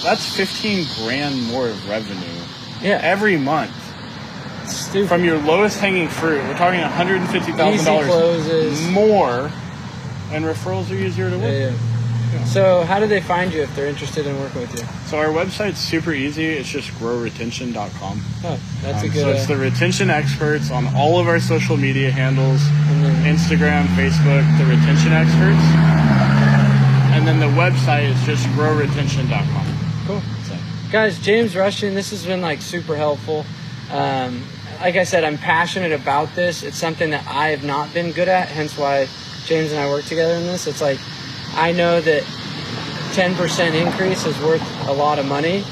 that's 0.05 0.26
15 0.26 0.87
grand 1.02 1.42
more 1.42 1.66
of 1.68 1.88
revenue 1.88 2.22
yeah, 2.81 3.00
every 3.02 3.37
month 3.37 3.72
stupid. 4.68 5.09
from 5.09 5.24
your 5.24 5.38
lowest 5.38 5.81
hanging 5.81 6.07
fruit. 6.09 6.40
We're 6.46 6.57
talking 6.57 6.78
Easy 6.78 6.88
$150,000 6.88 8.90
more, 8.92 9.50
and 10.33 10.44
referrals 10.44 10.88
are 10.92 10.94
easier 10.94 11.31
to 11.31 11.37
Yeah, 11.37 11.42
work. 11.42 11.72
yeah. 11.72 11.91
So 12.47 12.83
how 12.85 12.99
do 13.01 13.07
they 13.07 13.21
find 13.21 13.53
you 13.53 13.62
if 13.62 13.75
they're 13.77 13.87
interested 13.87 14.27
in 14.27 14.38
working 14.40 14.61
with 14.62 14.75
you? 14.79 14.85
So 15.07 15.18
our 15.18 15.27
website's 15.29 15.79
super 15.79 16.12
easy. 16.12 16.47
It's 16.47 16.68
just 16.68 16.90
growretention.com. 16.92 18.21
Oh, 18.45 18.61
that's 18.83 19.03
a 19.03 19.07
Um, 19.07 19.12
good. 19.12 19.21
so 19.23 19.29
it's 19.31 19.45
uh, 19.45 19.55
the 19.55 19.57
retention 19.57 20.11
experts 20.11 20.71
on 20.71 20.95
all 20.97 21.18
of 21.21 21.29
our 21.29 21.40
social 21.40 21.77
media 21.77 22.11
handles 22.11 22.62
and 22.88 23.05
then- 23.05 23.37
Instagram, 23.37 23.87
Facebook, 23.97 24.45
the 24.59 24.64
retention 24.64 25.12
experts. 25.12 25.62
And 27.14 27.27
then 27.29 27.38
the 27.40 27.47
website 27.61 28.09
is 28.11 28.21
just 28.25 28.47
growretention.com. 28.49 29.79
cool. 30.07 30.23
So, 30.49 30.57
Guys, 30.90 31.18
James 31.18 31.55
Rushing, 31.55 31.95
this 31.95 32.11
has 32.11 32.25
been 32.27 32.40
like 32.40 32.61
super 32.62 32.97
helpful. 32.97 33.45
Um, 33.90 34.42
like 34.81 34.97
I 34.97 35.05
said, 35.05 35.23
I'm 35.23 35.38
passionate 35.38 35.92
about 35.92 36.35
this. 36.35 36.62
It's 36.62 36.77
something 36.79 37.11
that 37.11 37.25
I 37.29 37.49
have 37.49 37.62
not 37.64 37.92
been 37.95 38.11
good 38.12 38.29
at, 38.29 38.49
hence 38.49 38.77
why 38.77 39.07
James 39.45 39.71
and 39.71 39.81
I 39.81 39.88
work 39.90 40.05
together 40.07 40.35
in 40.35 40.45
this. 40.47 40.66
It's 40.66 40.81
like 40.81 40.99
I 41.54 41.72
know 41.72 42.00
that 42.00 42.22
10% 43.12 43.74
increase 43.74 44.24
is 44.24 44.38
worth 44.40 44.62
a 44.88 44.92
lot 44.92 45.18
of 45.18 45.26
money, 45.26 45.64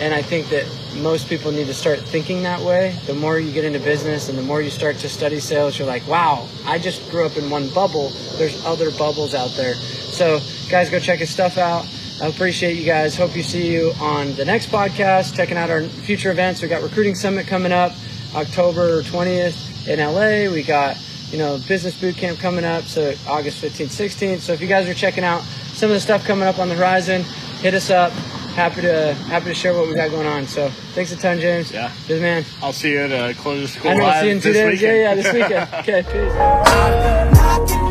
and 0.00 0.12
I 0.12 0.22
think 0.22 0.48
that 0.48 0.66
most 1.00 1.28
people 1.28 1.52
need 1.52 1.66
to 1.66 1.74
start 1.74 2.00
thinking 2.00 2.42
that 2.42 2.60
way. 2.60 2.98
The 3.06 3.14
more 3.14 3.38
you 3.38 3.52
get 3.52 3.64
into 3.64 3.78
business 3.78 4.28
and 4.28 4.36
the 4.36 4.42
more 4.42 4.60
you 4.60 4.70
start 4.70 4.96
to 4.98 5.08
study 5.08 5.40
sales, 5.40 5.78
you're 5.78 5.88
like, 5.88 6.06
wow, 6.06 6.46
I 6.66 6.78
just 6.78 7.08
grew 7.10 7.24
up 7.24 7.36
in 7.36 7.48
one 7.50 7.68
bubble. 7.70 8.10
There's 8.36 8.64
other 8.66 8.90
bubbles 8.90 9.34
out 9.34 9.50
there. 9.56 9.74
So, 9.74 10.40
guys, 10.70 10.90
go 10.90 10.98
check 10.98 11.20
his 11.20 11.30
stuff 11.30 11.56
out. 11.56 11.86
I 12.20 12.26
appreciate 12.26 12.76
you 12.76 12.84
guys. 12.84 13.16
Hope 13.16 13.34
you 13.36 13.42
see 13.42 13.72
you 13.72 13.92
on 14.00 14.34
the 14.34 14.44
next 14.44 14.70
podcast. 14.70 15.34
Checking 15.34 15.56
out 15.56 15.70
our 15.70 15.82
future 15.82 16.30
events. 16.30 16.62
We 16.62 16.68
got 16.68 16.82
recruiting 16.82 17.14
summit 17.14 17.46
coming 17.46 17.72
up 17.72 17.92
October 18.34 19.02
20th 19.02 19.88
in 19.88 19.98
LA. 19.98 20.52
We 20.52 20.62
got 20.62 20.96
you 21.32 21.38
know 21.38 21.58
business 21.66 21.98
boot 22.00 22.14
camp 22.16 22.38
coming 22.38 22.64
up, 22.64 22.84
so 22.84 23.14
August 23.26 23.62
15th, 23.62 23.86
16th. 23.88 24.38
So 24.40 24.52
if 24.52 24.60
you 24.60 24.68
guys 24.68 24.88
are 24.88 24.94
checking 24.94 25.24
out 25.24 25.42
some 25.72 25.90
of 25.90 25.94
the 25.94 26.00
stuff 26.00 26.24
coming 26.24 26.46
up 26.46 26.58
on 26.58 26.68
the 26.68 26.74
horizon, 26.76 27.22
hit 27.60 27.74
us 27.74 27.90
up. 27.90 28.12
Happy 28.52 28.82
to 28.82 29.14
happy 29.14 29.46
to 29.46 29.54
share 29.54 29.72
what 29.72 29.88
we 29.88 29.94
got 29.94 30.10
going 30.10 30.26
on. 30.26 30.46
So 30.46 30.68
thanks 30.94 31.10
a 31.10 31.16
ton, 31.16 31.40
James. 31.40 31.72
Yeah. 31.72 31.90
Good 32.06 32.20
man. 32.20 32.44
I'll 32.62 32.74
see 32.74 32.92
you 32.92 32.98
at 33.00 33.10
uh, 33.12 33.32
Close 33.40 33.72
School 33.72 33.90
I 33.90 33.94
know. 33.94 34.04
Live 34.04 34.20
See 34.20 34.26
you 34.26 34.32
in 34.32 34.40
two 34.42 34.52
days. 34.52 34.82
Yeah, 34.82 34.90
weekend. 34.90 34.98
yeah, 34.98 35.14
this 35.14 35.32
weekend. 35.32 35.68
Okay, 35.80 36.02
peace. 36.02 36.32
I 36.36 37.81